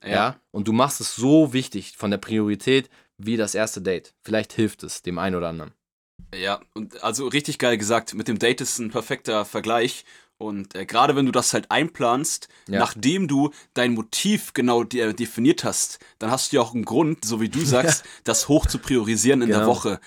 Ja. 0.05 0.41
Und 0.51 0.67
du 0.67 0.73
machst 0.73 1.01
es 1.01 1.15
so 1.15 1.53
wichtig 1.53 1.97
von 1.97 2.11
der 2.11 2.19
Priorität, 2.19 2.91
wie 3.19 3.37
das 3.37 3.55
erste 3.55 3.81
Date. 3.81 4.15
Vielleicht 4.23 4.53
hilft 4.53 4.83
es 4.83 5.03
dem 5.03 5.19
einen 5.19 5.37
oder 5.37 5.49
anderen. 5.51 5.73
Ja, 6.35 6.61
und 6.75 7.03
also 7.05 7.29
richtig 7.29 7.59
geil 7.59 7.79
gesagt, 7.79 8.15
mit 8.15 8.27
dem 8.27 8.39
Date 8.39 8.61
ist 8.61 8.79
ein 8.79 8.91
perfekter 8.91 9.45
Vergleich. 9.45 10.05
Und 10.43 10.75
äh, 10.75 10.85
gerade 10.87 11.15
wenn 11.17 11.27
du 11.27 11.33
das 11.33 11.53
halt 11.55 11.71
einplanst, 11.71 12.49
Ja. 12.69 12.81
nachdem 12.81 13.29
du 13.29 13.51
dein 13.75 13.95
Motiv 13.95 14.53
genau 14.55 14.83
de 14.85 15.13
definiert 15.13 15.65
hast, 15.65 15.99
dann 16.19 16.31
hast 16.31 16.53
du 16.53 16.57
ja 16.57 16.63
auch 16.63 16.75
einen 16.75 16.85
Grund, 16.85 17.25
so 17.25 17.41
wie 17.41 17.49
du 17.49 17.61
sagst, 17.65 18.05
das 18.25 18.49
hoch 18.49 18.67
zu 18.67 18.79
priorisieren 18.79 19.43
in 19.43 19.49
der 19.49 19.61
Genau. 19.61 19.71
Woche. 19.71 20.01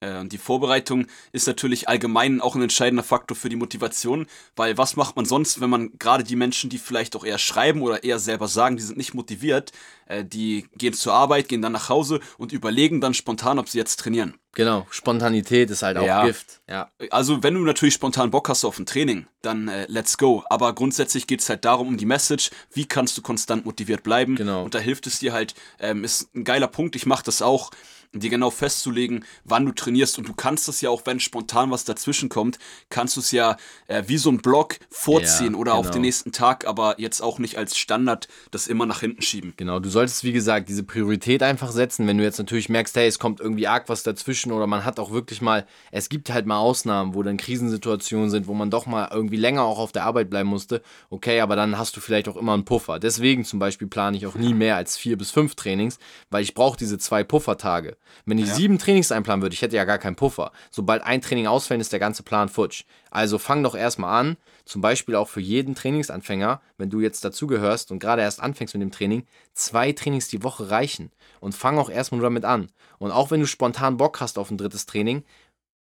Äh, 0.00 0.18
Und 0.18 0.32
die 0.32 0.38
Vorbereitung 0.38 1.06
ist 1.32 1.46
natürlich 1.46 1.88
allgemein 1.88 2.40
auch 2.40 2.54
ein 2.54 2.62
entscheidender 2.62 3.02
Faktor 3.02 3.36
für 3.36 3.48
die 3.48 3.56
Motivation, 3.56 4.26
weil 4.56 4.78
was 4.78 4.96
macht 4.96 5.16
man 5.16 5.24
sonst, 5.24 5.60
wenn 5.60 5.70
man 5.70 5.90
gerade 5.98 6.24
die 6.24 6.36
Menschen, 6.36 6.70
die 6.70 6.78
vielleicht 6.78 7.16
auch 7.16 7.24
eher 7.24 7.38
schreiben 7.38 7.82
oder 7.82 8.04
eher 8.04 8.18
selber 8.18 8.48
sagen, 8.48 8.76
die 8.76 8.82
sind 8.82 8.96
nicht 8.98 9.14
motiviert, 9.14 9.72
äh, 10.06 10.24
die 10.24 10.66
gehen 10.76 10.92
zur 10.94 11.12
Arbeit, 11.14 11.48
gehen 11.48 11.62
dann 11.62 11.72
nach 11.72 11.88
Hause 11.88 12.20
und 12.38 12.52
überlegen 12.52 13.00
dann 13.00 13.14
spontan, 13.14 13.58
ob 13.58 13.68
sie 13.68 13.78
jetzt 13.78 13.98
trainieren. 14.00 14.34
Genau, 14.54 14.86
Spontanität 14.90 15.70
ist 15.70 15.82
halt 15.82 15.98
auch 15.98 16.02
Ja. 16.02 16.24
Gift. 16.26 16.60
Ja. 16.68 16.90
Also, 17.10 17.44
wenn 17.44 17.54
du 17.54 17.60
natürlich 17.60 17.94
spontan 17.94 18.30
Bock 18.30 18.48
hast 18.48 18.64
auf 18.64 18.78
ein 18.78 18.86
Training, 18.86 19.26
dann 19.40 19.68
äh, 19.68 19.86
let's 19.88 20.18
go. 20.18 20.42
Aber 20.50 20.74
grundsätzlich 20.74 21.28
geht 21.28 21.42
es 21.42 21.48
halt 21.48 21.64
darum, 21.64 21.86
um 21.88 21.96
die 21.96 22.06
Message, 22.06 22.50
wie 22.72 22.84
kannst 22.86 23.16
du 23.16 23.22
konstant 23.22 23.64
motiviert 23.66 24.02
bleiben. 24.02 24.34
Genau. 24.34 24.64
Und 24.64 24.74
da 24.74 24.80
hilft 24.80 25.06
es 25.06 25.20
dir 25.20 25.32
halt, 25.32 25.54
ähm, 25.78 26.02
ist 26.02 26.34
ein 26.34 26.42
geiler 26.42 26.66
Punkt, 26.66 26.96
ich 26.96 27.06
mache 27.06 27.22
das 27.24 27.40
auch, 27.40 27.70
dir 28.12 28.30
genau 28.30 28.50
festzulegen, 28.50 29.24
wann 29.44 29.66
du 29.66 29.72
trainierst. 29.72 30.18
Und 30.18 30.28
du 30.28 30.34
kannst 30.34 30.68
das 30.68 30.80
ja 30.80 30.90
auch, 30.90 31.02
wenn 31.04 31.20
spontan 31.20 31.70
was 31.70 31.84
dazwischen 31.84 32.28
kommt, 32.28 32.58
kannst 32.88 33.16
du 33.16 33.20
es 33.20 33.30
ja 33.32 33.56
äh, 33.86 34.02
wie 34.06 34.18
so 34.18 34.30
ein 34.30 34.38
Block 34.38 34.78
vorziehen 34.90 35.52
Ja, 35.52 35.58
oder 35.58 35.74
auf 35.74 35.86
genau. 35.86 35.94
den 35.94 36.02
nächsten 36.02 36.32
Tag, 36.32 36.66
aber 36.66 36.98
jetzt 36.98 37.20
auch 37.20 37.38
nicht 37.38 37.56
als 37.58 37.76
Standard 37.76 38.28
das 38.50 38.66
immer 38.66 38.86
nach 38.86 39.00
hinten 39.00 39.22
schieben. 39.22 39.52
Genau, 39.56 39.78
du 39.78 39.90
solltest, 39.90 40.24
wie 40.24 40.32
gesagt, 40.32 40.68
diese 40.68 40.82
Priorität 40.82 41.42
einfach 41.42 41.70
setzen. 41.70 42.06
Wenn 42.06 42.18
du 42.18 42.24
jetzt 42.24 42.38
natürlich 42.38 42.68
merkst, 42.68 42.96
hey, 42.96 43.06
es 43.06 43.18
kommt 43.18 43.40
irgendwie 43.40 43.66
arg 43.66 43.88
was 43.88 44.02
dazwischen 44.02 44.52
oder 44.52 44.66
man 44.66 44.84
hat 44.84 44.98
auch 44.98 45.10
wirklich 45.10 45.42
mal, 45.42 45.66
es 45.90 46.08
gibt 46.08 46.30
halt 46.30 46.46
mal 46.46 46.58
Ausnahmen, 46.58 47.14
wo 47.14 47.22
dann 47.22 47.36
Krisensituationen 47.36 48.30
sind, 48.30 48.46
wo 48.46 48.54
man 48.54 48.70
doch 48.70 48.86
mal 48.86 49.08
irgendwie 49.12 49.36
länger 49.36 49.62
auch 49.62 49.78
auf 49.78 49.92
der 49.92 50.04
Arbeit 50.04 50.30
bleiben 50.30 50.48
musste. 50.48 50.82
Okay, 51.10 51.40
aber 51.40 51.56
dann 51.56 51.78
hast 51.78 51.96
du 51.96 52.00
vielleicht 52.00 52.28
auch 52.28 52.36
immer 52.36 52.54
einen 52.54 52.64
Puffer. 52.64 52.98
Deswegen 52.98 53.44
zum 53.44 53.58
Beispiel 53.58 53.88
plane 53.88 54.16
ich 54.16 54.26
auch 54.26 54.34
nie 54.34 54.54
mehr 54.54 54.76
als 54.76 54.96
vier 54.96 55.18
bis 55.18 55.30
fünf 55.30 55.54
Trainings, 55.54 55.98
weil 56.30 56.42
ich 56.42 56.54
brauche 56.54 56.78
diese 56.78 56.98
zwei 56.98 57.24
Puffertage. 57.24 57.97
Wenn 58.26 58.38
ich 58.38 58.48
Ja. 58.48 58.54
sieben 58.54 58.78
Trainings 58.78 59.12
einplanen 59.12 59.42
würde, 59.42 59.54
ich 59.54 59.62
hätte 59.62 59.76
ja 59.76 59.84
gar 59.84 59.98
keinen 59.98 60.16
Puffer. 60.16 60.52
Sobald 60.70 61.02
ein 61.02 61.20
Training 61.22 61.46
ausfällt, 61.46 61.80
ist 61.80 61.92
der 61.92 61.98
ganze 61.98 62.22
Plan 62.22 62.48
futsch. 62.48 62.84
Also 63.10 63.38
fang 63.38 63.62
doch 63.62 63.74
erstmal 63.74 64.20
an, 64.20 64.36
zum 64.64 64.82
Beispiel 64.82 65.14
auch 65.14 65.28
für 65.28 65.40
jeden 65.40 65.74
Trainingsanfänger, 65.74 66.60
wenn 66.76 66.90
du 66.90 67.00
jetzt 67.00 67.24
dazugehörst 67.24 67.90
und 67.90 67.98
gerade 68.00 68.22
erst 68.22 68.40
anfängst 68.40 68.74
mit 68.74 68.82
dem 68.82 68.92
Training, 68.92 69.26
zwei 69.54 69.92
Trainings 69.92 70.28
die 70.28 70.42
Woche 70.42 70.70
reichen. 70.70 71.10
Und 71.40 71.54
fang 71.54 71.78
auch 71.78 71.90
erstmal 71.90 72.20
damit 72.20 72.44
an. 72.44 72.70
Und 72.98 73.12
auch 73.12 73.30
wenn 73.30 73.40
du 73.40 73.46
spontan 73.46 73.96
Bock 73.96 74.20
hast 74.20 74.38
auf 74.38 74.50
ein 74.50 74.58
drittes 74.58 74.86
Training, 74.86 75.24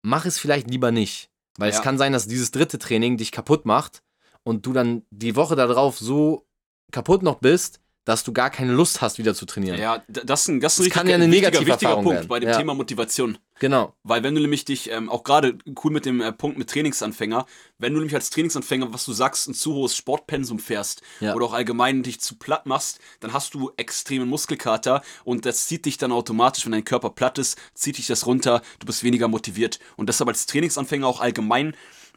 mach 0.02 0.26
es 0.26 0.38
vielleicht 0.38 0.70
lieber 0.70 0.92
nicht. 0.92 1.30
Weil 1.56 1.70
es 1.70 1.76
Ja. 1.76 1.82
kann 1.82 1.98
sein, 1.98 2.12
dass 2.12 2.28
dieses 2.28 2.52
dritte 2.52 2.78
Training 2.78 3.16
dich 3.16 3.32
kaputt 3.32 3.66
macht 3.66 4.02
und 4.44 4.64
du 4.64 4.72
dann 4.72 5.02
die 5.10 5.34
Woche 5.34 5.56
darauf 5.56 5.98
so 5.98 6.46
kaputt 6.92 7.22
noch 7.22 7.36
bist, 7.36 7.80
dass 8.08 8.24
du 8.24 8.32
gar 8.32 8.48
keine 8.48 8.72
Lust 8.72 9.02
hast, 9.02 9.18
wieder 9.18 9.34
zu 9.34 9.44
trainieren. 9.44 9.78
Ja, 9.78 10.02
das 10.08 10.40
ist 10.42 10.48
ein, 10.48 10.60
das 10.60 10.72
ist 10.72 10.80
ein 10.80 10.84
Das 10.88 10.94
kann 10.94 11.06
richtig- 11.06 11.10
ja 11.10 11.14
eine 11.16 11.30
wichtiger, 11.30 11.52
wichtiger 11.52 11.72
Erfahrung 11.74 12.04
Punkt 12.04 12.16
werden. 12.20 12.28
bei 12.28 12.40
dem 12.40 12.48
Ja. 12.48 12.56
Thema 12.56 12.72
Motivation. 12.74 13.36
Genau. 13.60 13.92
Weil 14.02 14.22
wenn 14.22 14.34
du 14.34 14.40
nämlich 14.40 14.64
dich, 14.64 14.90
ähm, 14.90 15.10
auch 15.10 15.24
gerade 15.24 15.58
cool 15.84 15.90
mit 15.90 16.06
dem 16.06 16.22
äh, 16.22 16.32
Punkt 16.32 16.56
mit 16.56 16.70
Trainingsanfänger, 16.70 17.44
wenn 17.76 17.92
du 17.92 17.98
nämlich 17.98 18.14
als 18.14 18.30
Trainingsanfänger, 18.30 18.94
was 18.94 19.04
du 19.04 19.12
sagst, 19.12 19.46
ein 19.48 19.52
zu 19.52 19.74
hohes 19.74 19.94
Sportpensum 19.94 20.58
fährst 20.58 21.02
Ja. 21.20 21.34
oder 21.34 21.44
auch 21.44 21.52
allgemein 21.52 22.02
dich 22.02 22.18
zu 22.20 22.36
platt 22.36 22.64
machst, 22.64 22.98
dann 23.20 23.34
hast 23.34 23.52
du 23.52 23.72
extremen 23.76 24.26
Muskelkater 24.28 25.02
und 25.24 25.44
das 25.44 25.66
zieht 25.66 25.84
dich 25.84 25.98
dann 25.98 26.10
automatisch, 26.12 26.64
wenn 26.64 26.72
dein 26.72 26.84
Körper 26.84 27.10
platt 27.10 27.36
ist, 27.36 27.58
zieht 27.74 27.98
dich 27.98 28.06
das 28.06 28.24
runter, 28.24 28.62
du 28.78 28.86
bist 28.86 29.04
weniger 29.04 29.28
motiviert. 29.28 29.80
Und 29.96 30.08
deshalb 30.08 30.28
als 30.28 30.46
Trainingsanfänger 30.46 31.06
auch 31.06 31.20
allgemein 31.20 31.74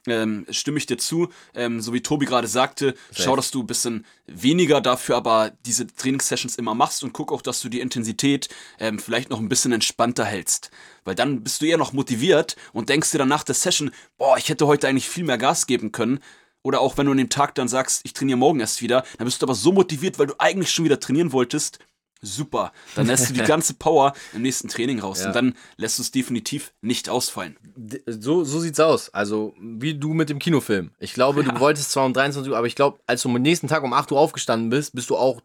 ähm, 0.07 0.45
stimme 0.49 0.77
ich 0.77 0.85
dir 0.85 0.97
zu, 0.97 1.29
ähm, 1.53 1.79
so 1.79 1.93
wie 1.93 2.01
Tobi 2.01 2.25
gerade 2.25 2.47
sagte, 2.47 2.95
schau, 3.15 3.35
dass 3.35 3.51
du 3.51 3.61
ein 3.61 3.67
bisschen 3.67 4.05
weniger 4.25 4.81
dafür 4.81 5.21
aber 5.21 5.51
diese 5.65 5.85
Trainingssessions 5.85 6.55
immer 6.55 6.73
machst 6.73 7.03
und 7.03 7.13
guck 7.13 7.31
auch, 7.31 7.41
dass 7.43 7.61
du 7.61 7.69
die 7.69 7.79
Intensität 7.79 8.49
ähm, 8.79 8.97
vielleicht 8.97 9.29
noch 9.29 9.39
ein 9.39 9.49
bisschen 9.49 9.71
entspannter 9.71 10.25
hältst. 10.25 10.71
Weil 11.03 11.13
dann 11.13 11.43
bist 11.43 11.61
du 11.61 11.65
eher 11.65 11.77
noch 11.77 11.93
motiviert 11.93 12.55
und 12.73 12.89
denkst 12.89 13.11
dir 13.11 13.19
dann 13.19 13.29
nach 13.29 13.43
der 13.43 13.55
Session, 13.55 13.91
boah, 14.17 14.37
ich 14.37 14.49
hätte 14.49 14.67
heute 14.67 14.87
eigentlich 14.87 15.09
viel 15.09 15.23
mehr 15.23 15.37
Gas 15.37 15.67
geben 15.67 15.91
können. 15.91 16.19
Oder 16.63 16.81
auch 16.81 16.97
wenn 16.97 17.05
du 17.05 17.11
an 17.11 17.17
dem 17.17 17.29
Tag 17.29 17.55
dann 17.55 17.67
sagst, 17.67 18.01
ich 18.03 18.13
trainiere 18.13 18.37
morgen 18.37 18.59
erst 18.59 18.81
wieder, 18.81 19.03
dann 19.17 19.25
bist 19.25 19.41
du 19.41 19.45
aber 19.45 19.55
so 19.55 19.71
motiviert, 19.71 20.19
weil 20.19 20.27
du 20.27 20.35
eigentlich 20.37 20.71
schon 20.71 20.85
wieder 20.85 20.99
trainieren 20.99 21.31
wolltest. 21.31 21.79
Super. 22.21 22.71
Dann 22.95 23.07
lässt 23.07 23.29
du 23.29 23.33
die 23.33 23.41
ganze 23.47 23.73
Power 23.73 24.13
im 24.33 24.43
nächsten 24.43 24.67
Training 24.67 24.99
raus. 24.99 25.21
Ja. 25.21 25.27
Und 25.27 25.35
dann 25.35 25.55
lässt 25.77 25.97
du 25.97 26.03
es 26.03 26.11
definitiv 26.11 26.71
nicht 26.81 27.09
ausfallen. 27.09 27.57
So, 28.05 28.43
so 28.43 28.59
sieht's 28.59 28.79
aus. 28.79 29.09
Also, 29.13 29.55
wie 29.59 29.95
du 29.95 30.13
mit 30.13 30.29
dem 30.29 30.37
Kinofilm. 30.37 30.91
Ich 30.99 31.13
glaube, 31.13 31.43
du 31.43 31.59
wolltest 31.59 31.91
zwar 31.91 32.05
um 32.05 32.13
23 32.13 32.51
Uhr, 32.51 32.57
aber 32.57 32.67
ich 32.67 32.75
glaube, 32.75 32.99
als 33.07 33.23
du 33.23 33.29
am 33.29 33.41
nächsten 33.41 33.67
Tag 33.67 33.83
um 33.83 33.93
8 33.93 34.11
Uhr 34.11 34.19
aufgestanden 34.19 34.69
bist, 34.69 34.93
bist 34.93 35.09
du 35.09 35.17
auch 35.17 35.41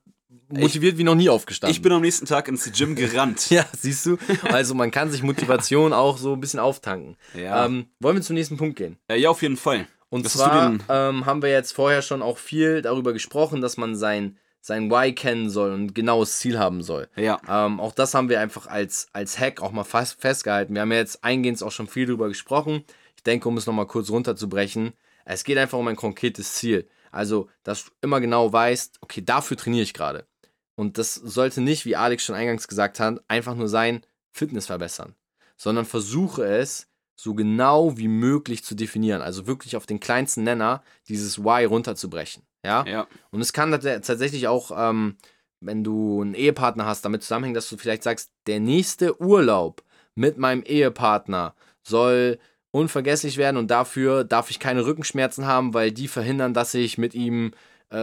motiviert 0.49 0.99
wie 0.99 1.03
noch 1.03 1.15
nie 1.15 1.29
aufgestanden. 1.29 1.75
Ich 1.75 1.83
bin 1.83 1.93
am 1.93 2.03
nächsten 2.03 2.27
Tag 2.27 2.47
ins 2.49 2.71
Gym 2.73 2.95
gerannt. 2.95 3.51
ja, 3.51 3.65
siehst 3.77 4.05
du? 4.05 4.19
Also, 4.45 4.75
man 4.75 4.91
kann 4.91 5.11
sich 5.11 5.23
Motivation 5.23 5.93
auch 5.95 6.19
so 6.19 6.35
ein 6.35 6.41
bisschen 6.41 6.61
auftanken. 6.61 7.17
Ja. 7.35 7.65
Ähm, 7.65 7.87
wollen 8.01 8.17
wir 8.17 8.23
zum 8.23 8.35
nächsten 8.35 8.59
Punkt 8.59 8.77
gehen? 8.77 8.99
Äh, 9.09 9.19
ja, 9.19 9.31
auf 9.31 9.41
jeden 9.41 9.57
Fall. 9.57 9.87
Und 10.09 10.25
du 10.25 10.31
zwar 10.31 10.77
ähm, 10.89 11.27
haben 11.27 11.43
wir 11.43 11.51
jetzt 11.51 11.73
vorher 11.73 12.01
schon 12.01 12.23
auch 12.23 12.39
viel 12.39 12.81
darüber 12.81 13.13
gesprochen, 13.13 13.61
dass 13.61 13.77
man 13.77 13.97
sein, 13.97 14.39
sein 14.67 14.91
Why 14.91 15.13
kennen 15.15 15.49
soll 15.49 15.73
und 15.73 15.81
ein 15.85 15.95
genaues 15.95 16.39
Ziel 16.39 16.59
haben 16.59 16.83
soll. 16.83 17.09
Ja. 17.15 17.41
Ähm, 17.49 17.79
auch 17.79 17.93
das 17.93 18.15
haben 18.15 18.29
wir 18.29 18.41
einfach 18.41 18.67
als, 18.67 19.07
als 19.13 19.39
Hack 19.39 19.63
auch 19.63 19.71
mal 19.71 19.85
fast 19.85 20.21
festgehalten. 20.21 20.75
Wir 20.75 20.81
haben 20.81 20.91
ja 20.91 20.99
jetzt 20.99 21.23
eingehend 21.23 21.63
auch 21.63 21.71
schon 21.71 21.87
viel 21.87 22.07
darüber 22.07 22.27
gesprochen. 22.27 22.83
Ich 23.15 23.23
denke, 23.23 23.49
um 23.49 23.57
es 23.57 23.67
nochmal 23.67 23.87
kurz 23.87 24.11
runterzubrechen, 24.11 24.93
es 25.25 25.45
geht 25.45 25.57
einfach 25.57 25.79
um 25.79 25.87
ein 25.87 25.95
konkretes 25.95 26.55
Ziel. 26.55 26.89
Also, 27.13 27.49
dass 27.63 27.85
du 27.85 27.91
immer 28.03 28.21
genau 28.21 28.53
weißt, 28.53 28.99
okay, 29.03 29.23
dafür 29.25 29.57
trainiere 29.57 29.85
ich 29.85 29.95
gerade. 29.95 30.27
Und 30.75 30.99
das 30.99 31.15
sollte 31.15 31.61
nicht, 31.61 31.85
wie 31.85 31.95
Alex 31.95 32.25
schon 32.25 32.35
eingangs 32.35 32.67
gesagt 32.67 32.99
hat, 32.99 33.23
einfach 33.29 33.55
nur 33.55 33.69
sein, 33.69 34.05
Fitness 34.33 34.67
verbessern, 34.67 35.15
sondern 35.57 35.85
versuche 35.85 36.45
es 36.45 36.89
so 37.15 37.35
genau 37.35 37.97
wie 37.97 38.09
möglich 38.09 38.65
zu 38.65 38.75
definieren. 38.75 39.23
Also 39.23 39.47
wirklich 39.47 39.77
auf 39.77 39.87
den 39.87 40.01
kleinsten 40.01 40.43
Nenner 40.43 40.83
dieses 41.09 41.39
Why 41.39 41.65
runterzubrechen. 41.67 42.43
Ja? 42.67 42.85
Ja. 42.87 43.07
Und 43.31 43.41
es 43.41 43.53
kann 43.53 43.73
tats- 43.73 44.07
tatsächlich 44.07 44.49
auch, 44.49 44.71
ähm, 44.77 45.17
wenn 45.61 45.83
du 45.85 46.21
einen 46.21 46.35
Ehepartner 46.35 46.85
hast, 46.85 47.05
damit 47.05 47.23
zusammenhängen, 47.23 47.55
dass 47.55 47.69
du 47.71 47.77
vielleicht 47.79 48.03
sagst, 48.03 48.31
der 48.47 48.61
nächste 48.61 49.21
Urlaub 49.23 49.83
mit 50.15 50.37
meinem 50.39 50.63
Ehepartner 50.63 51.55
soll 51.83 52.39
unvergesslich 52.73 53.39
werden 53.39 53.57
und 53.57 53.71
dafür 53.71 54.25
darf 54.25 54.51
ich 54.51 54.59
keine 54.59 54.85
Rückenschmerzen 54.85 55.47
haben, 55.47 55.73
weil 55.73 55.93
die 55.93 56.09
verhindern, 56.09 56.53
dass 56.53 56.75
ich 56.75 56.99
mit 56.99 57.15
ihm 57.15 57.53
äh, 57.91 57.97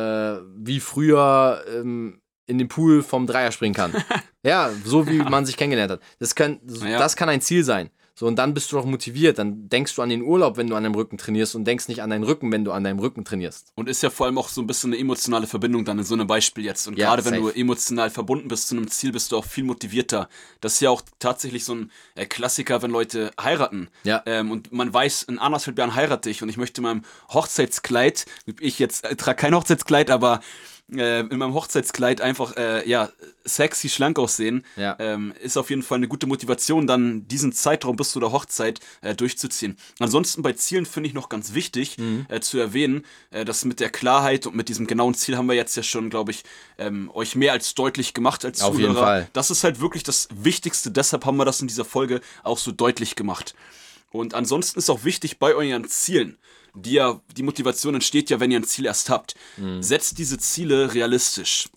wie 0.55 0.79
früher 0.79 1.63
ähm, 1.71 2.21
in 2.47 2.57
den 2.57 2.67
Pool 2.69 3.03
vom 3.03 3.27
Dreier 3.27 3.51
springen 3.51 3.75
kann. 3.75 3.93
ja, 4.43 4.69
so 4.83 5.07
wie 5.07 5.17
man 5.19 5.45
sich 5.45 5.57
kennengelernt 5.57 5.91
hat. 5.91 5.99
Das 6.19 6.33
kann, 6.35 6.59
Ja. 6.83 6.97
das 6.97 7.15
kann 7.15 7.29
ein 7.29 7.41
Ziel 7.41 7.63
sein. 7.63 7.89
So, 8.15 8.27
und 8.27 8.35
dann 8.35 8.53
bist 8.53 8.71
du 8.71 8.75
doch 8.75 8.85
motiviert. 8.85 9.39
Dann 9.39 9.69
denkst 9.69 9.95
du 9.95 10.01
an 10.03 10.09
den 10.09 10.21
Urlaub, 10.21 10.57
wenn 10.57 10.67
du 10.67 10.75
an 10.75 10.83
deinem 10.83 10.93
Rücken 10.93 11.17
trainierst 11.17 11.55
und 11.55 11.65
denkst 11.65 11.87
nicht 11.87 12.03
an 12.03 12.11
deinen 12.11 12.23
Rücken, 12.23 12.51
wenn 12.51 12.63
du 12.63 12.71
an 12.71 12.83
deinem 12.83 12.99
Rücken 12.99 13.25
trainierst. 13.25 13.71
Und 13.75 13.89
ist 13.89 14.03
ja 14.03 14.11
vor 14.11 14.27
allem 14.27 14.37
auch 14.37 14.49
so 14.49 14.61
ein 14.61 14.67
bisschen 14.67 14.93
eine 14.93 15.01
emotionale 15.01 15.47
Verbindung 15.47 15.83
dann 15.83 15.97
in 15.97 16.05
so 16.05 16.13
einem 16.13 16.27
Beispiel 16.27 16.63
jetzt. 16.63 16.87
Und 16.87 16.97
Ja, 16.97 17.07
gerade 17.07 17.25
wenn 17.25 17.41
du 17.41 17.49
emotional 17.49 18.11
verbunden 18.11 18.47
bist 18.47 18.67
zu 18.67 18.75
einem 18.75 18.89
Ziel, 18.89 19.11
bist 19.11 19.31
du 19.31 19.37
auch 19.37 19.45
viel 19.45 19.63
motivierter. 19.63 20.29
Das 20.61 20.73
ist 20.73 20.81
ja 20.81 20.91
auch 20.91 21.01
tatsächlich 21.17 21.65
so 21.65 21.73
ein 21.73 21.91
äh, 22.15 22.27
Klassiker, 22.27 22.83
wenn 22.83 22.91
Leute 22.91 23.31
heiraten. 23.41 23.89
Ja. 24.03 24.21
Ähm, 24.27 24.51
und 24.51 24.71
man 24.71 24.93
weiß, 24.93 25.23
in 25.23 25.39
anderthalb 25.39 25.77
Jahren 25.79 25.95
heirate 25.95 26.29
ich 26.29 26.43
und 26.43 26.49
ich 26.49 26.57
möchte 26.57 26.81
in 26.81 26.83
meinem 26.83 27.01
Hochzeitskleid, 27.33 28.25
ich 28.59 28.77
jetzt 28.77 29.05
äh, 29.05 29.15
trage 29.15 29.37
kein 29.37 29.55
Hochzeitskleid, 29.55 30.11
aber 30.11 30.41
äh, 30.91 31.21
in 31.21 31.37
meinem 31.37 31.53
Hochzeitskleid 31.53 32.21
einfach 32.21 32.55
äh, 32.57 32.87
ja 32.87 33.09
sexy, 33.45 33.89
schlank 33.89 34.19
aussehen, 34.19 34.65
Ja. 34.75 34.95
ähm, 34.99 35.33
ist 35.41 35.57
auf 35.57 35.69
jeden 35.69 35.83
Fall 35.83 35.97
eine 35.97 36.07
gute 36.07 36.27
Motivation, 36.27 36.87
dann 36.87 37.27
diesen 37.27 37.51
Zeitraum 37.53 37.95
bis 37.95 38.11
zu 38.11 38.19
der 38.19 38.31
Hochzeit 38.31 38.79
äh, 39.01 39.15
durchzuziehen. 39.15 39.77
Ansonsten 39.99 40.41
bei 40.41 40.53
Zielen 40.53 40.85
finde 40.85 41.07
ich 41.09 41.13
noch 41.13 41.29
ganz 41.29 41.53
wichtig 41.53 41.97
Mhm. 41.97 42.25
äh, 42.29 42.39
zu 42.39 42.57
erwähnen, 42.57 43.05
äh, 43.31 43.43
dass 43.45 43.65
mit 43.65 43.79
der 43.79 43.89
Klarheit 43.89 44.45
und 44.47 44.55
mit 44.55 44.69
diesem 44.69 44.87
genauen 44.87 45.13
Ziel 45.13 45.35
haben 45.37 45.47
wir 45.47 45.55
jetzt 45.55 45.75
ja 45.75 45.83
schon, 45.83 46.09
glaube 46.09 46.31
ich, 46.31 46.43
ähm, 46.77 47.09
euch 47.13 47.35
mehr 47.35 47.51
als 47.53 47.73
deutlich 47.75 48.13
gemacht 48.13 48.45
als 48.45 48.61
Auf 48.61 48.71
Zuhörer. 48.75 48.81
jeden 48.89 48.95
Fall. 48.99 49.29
Das 49.33 49.51
ist 49.51 49.63
halt 49.63 49.79
wirklich 49.81 50.03
das 50.03 50.27
Wichtigste, 50.33 50.91
deshalb 50.91 51.25
haben 51.25 51.37
wir 51.37 51.45
das 51.45 51.59
in 51.61 51.67
dieser 51.67 51.85
Folge 51.85 52.21
auch 52.43 52.57
so 52.57 52.71
deutlich 52.71 53.15
gemacht. 53.15 53.55
Und 54.13 54.35
ansonsten 54.35 54.79
ist 54.79 54.89
auch 54.91 55.03
wichtig 55.03 55.39
bei 55.39 55.55
euren 55.55 55.87
Zielen, 55.89 56.37
die 56.75 56.93
ja, 56.93 57.19
die 57.35 57.43
Motivation 57.43 57.95
entsteht 57.95 58.29
ja, 58.29 58.39
wenn 58.39 58.51
ihr 58.51 58.59
ein 58.59 58.63
Ziel 58.63 58.85
erst 58.85 59.09
habt. 59.09 59.35
Setzt 59.81 60.19
diese 60.19 60.37
Ziele 60.37 60.93
realistisch. 60.93 61.67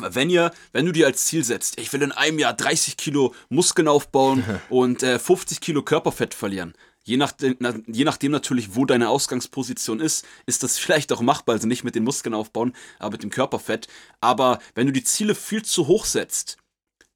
Wenn 0.00 0.30
ihr, 0.30 0.50
wenn 0.72 0.86
du 0.86 0.92
dir 0.92 1.06
als 1.06 1.26
Ziel 1.26 1.44
setzt, 1.44 1.78
ich 1.78 1.92
will 1.92 2.02
in 2.02 2.12
einem 2.12 2.38
Jahr 2.38 2.54
30 2.54 2.96
Kilo 2.96 3.34
Muskeln 3.50 3.88
aufbauen 3.88 4.44
und 4.70 5.02
äh, 5.02 5.18
50 5.18 5.60
Kilo 5.60 5.82
Körperfett 5.82 6.34
verlieren, 6.34 6.72
je 7.04 7.16
nachdem, 7.16 7.56
na, 7.58 7.74
je 7.86 8.04
nachdem 8.04 8.32
natürlich, 8.32 8.74
wo 8.74 8.86
deine 8.86 9.10
Ausgangsposition 9.10 10.00
ist, 10.00 10.24
ist 10.46 10.62
das 10.62 10.78
vielleicht 10.78 11.12
auch 11.12 11.20
machbar, 11.20 11.56
also 11.56 11.66
nicht 11.66 11.84
mit 11.84 11.94
den 11.94 12.04
Muskeln 12.04 12.34
aufbauen, 12.34 12.74
aber 12.98 13.12
mit 13.12 13.24
dem 13.24 13.30
Körperfett. 13.30 13.88
Aber 14.20 14.58
wenn 14.74 14.86
du 14.86 14.92
die 14.92 15.04
Ziele 15.04 15.34
viel 15.34 15.64
zu 15.64 15.86
hoch 15.86 16.06
setzt, 16.06 16.56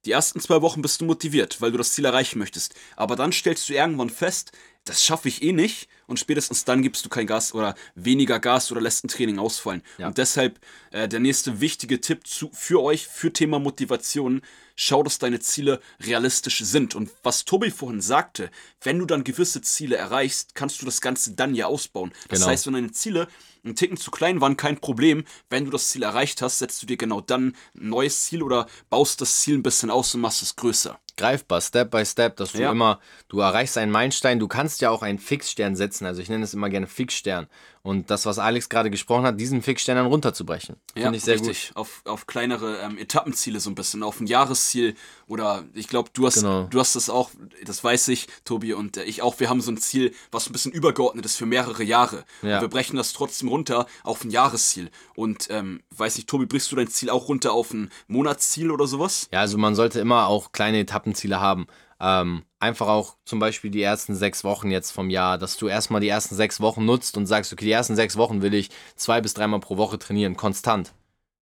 Die 0.05 0.11
ersten 0.11 0.41
zwei 0.41 0.61
Wochen 0.61 0.81
bist 0.81 0.99
du 0.99 1.05
motiviert, 1.05 1.61
weil 1.61 1.71
du 1.71 1.77
das 1.77 1.93
Ziel 1.93 2.05
erreichen 2.05 2.39
möchtest. 2.39 2.75
Aber 2.95 3.15
dann 3.15 3.31
stellst 3.31 3.69
du 3.69 3.73
irgendwann 3.73 4.09
fest, 4.09 4.51
das 4.85 5.03
schaffe 5.03 5.27
ich 5.29 5.41
eh 5.41 5.53
nicht 5.53 5.87
und 6.07 6.19
spätestens 6.19 6.65
dann 6.65 6.81
gibst 6.81 7.05
du 7.05 7.09
kein 7.09 7.27
Gas 7.27 7.53
oder 7.53 7.75
weniger 7.95 8.39
Gas 8.39 8.71
oder 8.71 8.81
lässt 8.81 9.03
ein 9.03 9.07
Training 9.07 9.39
ausfallen. 9.39 9.81
Ja. 9.97 10.07
Und 10.07 10.17
deshalb 10.17 10.59
äh, 10.91 11.07
der 11.07 11.19
nächste 11.19 11.61
wichtige 11.61 12.01
Tipp 12.01 12.27
zu, 12.27 12.49
für 12.53 12.81
euch, 12.81 13.07
für 13.07 13.31
Thema 13.31 13.59
Motivation, 13.59 14.41
schau, 14.75 15.03
dass 15.03 15.19
deine 15.19 15.39
Ziele 15.39 15.79
realistisch 16.01 16.59
sind. 16.59 16.95
Und 16.95 17.09
was 17.23 17.45
Tobi 17.45 17.71
vorhin 17.71 18.01
sagte, 18.01 18.49
wenn 18.81 18.99
du 18.99 19.05
dann 19.05 19.23
gewisse 19.23 19.61
Ziele 19.61 19.95
erreichst, 19.95 20.55
kannst 20.55 20.81
du 20.81 20.85
das 20.85 20.99
Ganze 20.99 21.31
dann 21.31 21.55
ja 21.55 21.67
ausbauen. 21.67 22.11
Das 22.27 22.39
genau. 22.39 22.51
heißt, 22.51 22.67
wenn 22.67 22.73
deine 22.73 22.91
Ziele 22.91 23.27
ein 23.63 23.75
Ticken 23.75 23.95
zu 23.95 24.11
klein 24.11 24.41
waren, 24.41 24.57
kein 24.57 24.79
Problem. 24.79 25.23
Wenn 25.49 25.63
du 25.65 25.71
das 25.71 25.89
Ziel 25.89 26.03
erreicht 26.03 26.41
hast, 26.41 26.59
setzt 26.59 26.81
du 26.81 26.85
dir 26.85 26.97
genau 26.97 27.21
dann 27.21 27.55
ein 27.75 27.89
neues 27.89 28.25
Ziel 28.25 28.43
oder 28.43 28.67
baust 28.89 29.21
das 29.21 29.39
Ziel 29.39 29.57
ein 29.57 29.63
bisschen 29.63 29.89
aus 29.89 30.13
und 30.13 30.21
machst 30.21 30.41
es 30.41 30.57
größer 30.57 30.99
greifbar, 31.17 31.61
Step 31.61 31.91
by 31.91 32.05
Step, 32.05 32.37
dass 32.37 32.53
du 32.53 32.61
ja. 32.61 32.71
immer, 32.71 32.99
du 33.29 33.39
erreichst 33.39 33.77
einen 33.77 33.91
Meilenstein, 33.91 34.39
du 34.39 34.47
kannst 34.47 34.81
ja 34.81 34.89
auch 34.89 35.01
einen 35.01 35.19
Fixstern 35.19 35.75
setzen, 35.75 36.05
also 36.05 36.21
ich 36.21 36.29
nenne 36.29 36.43
es 36.43 36.53
immer 36.53 36.69
gerne 36.69 36.87
Fixstern. 36.87 37.47
Und 37.85 38.09
das, 38.09 38.25
was 38.25 38.39
Alex 38.39 38.69
gerade 38.69 38.89
gesprochen 38.89 39.25
hat, 39.25 39.37
diesen 39.37 39.61
Fixstern 39.61 39.97
dann 39.97 40.05
runterzubrechen. 40.05 40.77
Ja, 40.95 41.11
ich 41.11 41.21
sehr 41.21 41.33
richtig. 41.33 41.67
Gut. 41.67 41.77
Auf, 41.77 42.01
auf 42.05 42.27
kleinere 42.27 42.77
ähm, 42.79 42.97
Etappenziele 42.97 43.59
so 43.59 43.69
ein 43.69 43.75
bisschen, 43.75 44.03
auf 44.03 44.21
ein 44.21 44.27
Jahresziel 44.27 44.95
oder 45.27 45.65
ich 45.73 45.89
glaube, 45.89 46.09
du 46.13 46.25
hast 46.25 46.35
genau. 46.35 46.63
du 46.69 46.79
hast 46.79 46.95
das 46.95 47.09
auch, 47.09 47.31
das 47.65 47.83
weiß 47.83 48.07
ich, 48.07 48.27
Tobi 48.45 48.73
und 48.73 48.95
äh, 48.95 49.03
ich 49.03 49.21
auch, 49.21 49.37
wir 49.41 49.49
haben 49.49 49.59
so 49.59 49.69
ein 49.69 49.75
Ziel, 49.75 50.13
was 50.31 50.47
ein 50.47 50.53
bisschen 50.53 50.71
übergeordnet 50.71 51.25
ist 51.25 51.35
für 51.35 51.45
mehrere 51.45 51.83
Jahre. 51.83 52.23
Ja. 52.41 52.55
Und 52.55 52.61
wir 52.61 52.69
brechen 52.69 52.95
das 52.95 53.11
trotzdem 53.11 53.49
runter 53.49 53.85
auf 54.03 54.23
ein 54.23 54.31
Jahresziel. 54.31 54.89
Und 55.13 55.47
ähm, 55.49 55.83
weiß 55.91 56.15
nicht, 56.15 56.29
Tobi, 56.29 56.45
brichst 56.45 56.71
du 56.71 56.77
dein 56.77 56.87
Ziel 56.87 57.09
auch 57.09 57.27
runter 57.27 57.51
auf 57.51 57.73
ein 57.73 57.91
Monatsziel 58.07 58.71
oder 58.71 58.87
sowas? 58.87 59.27
Ja, 59.33 59.41
also 59.41 59.57
man 59.57 59.75
sollte 59.75 59.99
immer 59.99 60.27
auch 60.27 60.53
kleine 60.53 60.79
Etappenziele 60.79 61.41
haben. 61.41 61.67
Ähm, 62.05 62.43
einfach 62.59 62.89
auch 62.89 63.15
zum 63.23 63.39
Beispiel 63.39 63.71
die 63.71 63.81
ersten 63.81 64.13
sechs 64.13 64.43
Wochen 64.43 64.69
jetzt 64.71 64.91
vom 64.91 65.09
Jahr, 65.09 65.37
dass 65.37 65.55
du 65.55 65.69
erstmal 65.69 66.01
die 66.01 66.09
ersten 66.09 66.35
sechs 66.35 66.59
Wochen 66.59 66.83
nutzt 66.83 67.15
und 67.15 67.27
sagst, 67.27 67.53
okay, 67.53 67.63
die 67.63 67.71
ersten 67.71 67.95
sechs 67.95 68.17
Wochen 68.17 68.41
will 68.41 68.53
ich 68.53 68.71
zwei 68.97 69.21
bis 69.21 69.33
dreimal 69.33 69.61
pro 69.61 69.77
Woche 69.77 69.97
trainieren, 69.97 70.35
konstant. 70.35 70.93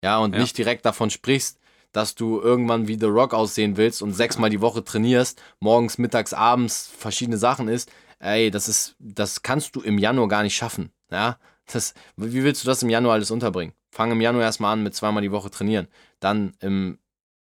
Ja, 0.02 0.16
und 0.18 0.34
ja. 0.34 0.40
nicht 0.40 0.56
direkt 0.56 0.86
davon 0.86 1.10
sprichst, 1.10 1.58
dass 1.92 2.14
du 2.14 2.40
irgendwann 2.40 2.88
wie 2.88 2.98
The 2.98 3.04
Rock 3.04 3.34
aussehen 3.34 3.76
willst 3.76 4.00
und 4.00 4.14
sechsmal 4.14 4.48
die 4.48 4.62
Woche 4.62 4.82
trainierst, 4.82 5.42
morgens, 5.60 5.98
mittags, 5.98 6.32
abends 6.32 6.90
verschiedene 6.98 7.36
Sachen 7.36 7.68
isst. 7.68 7.92
Ey, 8.18 8.50
das 8.50 8.66
ist, 8.66 8.96
das 8.98 9.42
kannst 9.42 9.76
du 9.76 9.82
im 9.82 9.98
Januar 9.98 10.28
gar 10.28 10.42
nicht 10.42 10.56
schaffen. 10.56 10.90
Ja, 11.10 11.36
das, 11.70 11.92
wie 12.16 12.44
willst 12.44 12.64
du 12.64 12.66
das 12.66 12.82
im 12.82 12.88
Januar 12.88 13.12
alles 13.14 13.30
unterbringen? 13.30 13.74
Fang 13.90 14.10
im 14.10 14.22
Januar 14.22 14.44
erstmal 14.44 14.72
an 14.72 14.82
mit 14.82 14.94
zweimal 14.94 15.22
die 15.22 15.32
Woche 15.32 15.50
trainieren. 15.50 15.88
Dann 16.18 16.54
im 16.60 16.98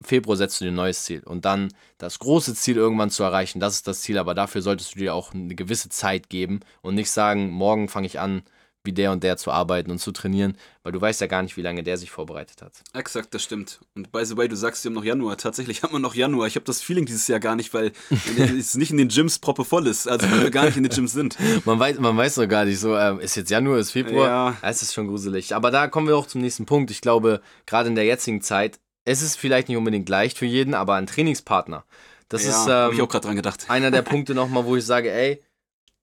Februar 0.05 0.37
setzt 0.37 0.61
du 0.61 0.65
dir 0.65 0.73
ein 0.73 0.77
neues 0.77 1.05
Ziel 1.05 1.23
und 1.25 1.45
dann 1.45 1.73
das 1.99 2.19
große 2.19 2.55
Ziel 2.55 2.77
irgendwann 2.77 3.11
zu 3.11 3.23
erreichen, 3.23 3.61
das 3.61 3.75
ist 3.75 3.87
das 3.87 4.03
Ziel, 4.03 4.19
aber 4.19 4.35
dafür 4.35 4.62
solltest 4.62 4.95
du 4.95 4.99
dir 4.99 5.15
auch 5.15 5.35
eine 5.35 5.55
gewisse 5.55 5.88
Zeit 5.88 6.29
geben 6.29 6.61
und 6.81 6.95
nicht 6.95 7.11
sagen, 7.11 7.51
morgen 7.51 7.88
fange 7.88 8.07
ich 8.07 8.21
an, 8.21 8.43
wie 8.85 8.93
der 8.93 9.12
und 9.12 9.23
der 9.23 9.37
zu 9.37 9.51
arbeiten 9.51 9.91
und 9.91 9.99
zu 9.99 10.12
trainieren, 10.12 10.57
weil 10.83 10.93
du 10.93 11.01
weißt 11.01 11.21
ja 11.21 11.27
gar 11.27 11.43
nicht, 11.43 11.57
wie 11.57 11.62
lange 11.62 11.83
der 11.83 11.97
sich 11.97 12.11
vorbereitet 12.11 12.62
hat. 12.62 12.73
Exakt, 12.93 13.33
das 13.33 13.43
stimmt. 13.43 13.81
Und 13.95 14.11
by 14.11 14.25
the 14.25 14.37
way, 14.37 14.49
du 14.49 14.57
sagst, 14.57 14.83
wir 14.83 14.88
haben 14.88 14.95
noch 14.95 15.05
Januar. 15.05 15.37
Tatsächlich 15.37 15.83
haben 15.83 15.93
wir 15.93 16.01
noch 16.01 16.15
Januar. 16.15 16.47
Ich 16.47 16.57
habe 16.57 16.65
das 16.65 16.83
Feeling 16.83 17.07
dieses 17.07 17.29
Jahr 17.29 17.41
gar 17.41 17.55
nicht, 17.55 17.73
weil 17.75 17.93
es 18.59 18.75
nicht 18.75 18.91
in 18.91 18.97
den 18.97 19.09
Gyms 19.09 19.38
proppe 19.38 19.65
voll 19.65 19.87
ist, 19.87 20.09
also 20.09 20.31
weil 20.31 20.43
wir 20.43 20.51
gar 20.51 20.65
nicht 20.65 20.77
in 20.77 20.83
den 20.83 20.93
Gyms 20.93 21.12
sind. 21.12 21.37
man 21.65 21.79
weiß, 21.79 21.99
man 21.99 22.17
weiß 22.17 22.37
doch 22.37 22.49
gar 22.49 22.65
nicht 22.65 22.81
so, 22.81 22.97
äh, 22.97 23.23
ist 23.23 23.37
jetzt 23.37 23.51
Januar, 23.51 23.79
ist 23.79 23.93
Februar, 23.93 24.29
ja. 24.29 24.57
es 24.62 24.83
ist 24.83 24.95
schon 24.95 25.07
gruselig. 25.07 25.55
Aber 25.55 25.71
da 25.71 25.87
kommen 25.87 26.09
wir 26.09 26.17
auch 26.17 26.27
zum 26.27 26.41
nächsten 26.41 26.67
Punkt. 26.67 26.91
Ich 26.91 27.01
glaube, 27.01 27.41
gerade 27.67 27.88
in 27.88 27.95
der 27.95 28.05
jetzigen 28.05 28.43
Zeit 28.43 28.81
es 29.05 29.23
ist 29.23 29.37
vielleicht 29.37 29.69
nicht 29.69 29.77
unbedingt 29.77 30.09
leicht 30.09 30.38
für 30.38 30.47
jeden, 30.47 30.75
aber 30.75 30.95
ein 30.95 31.07
Trainingspartner. 31.07 31.85
Das 32.29 32.45
ja, 32.45 32.51
ist 32.51 32.67
ähm, 32.69 32.97
ich 32.97 33.03
auch 33.03 33.21
dran 33.21 33.37
gedacht. 33.37 33.67
einer 33.69 33.91
der 33.91 34.03
Punkte 34.03 34.35
nochmal, 34.35 34.65
wo 34.65 34.77
ich 34.77 34.87
sage, 34.87 35.12
ey, 35.12 35.43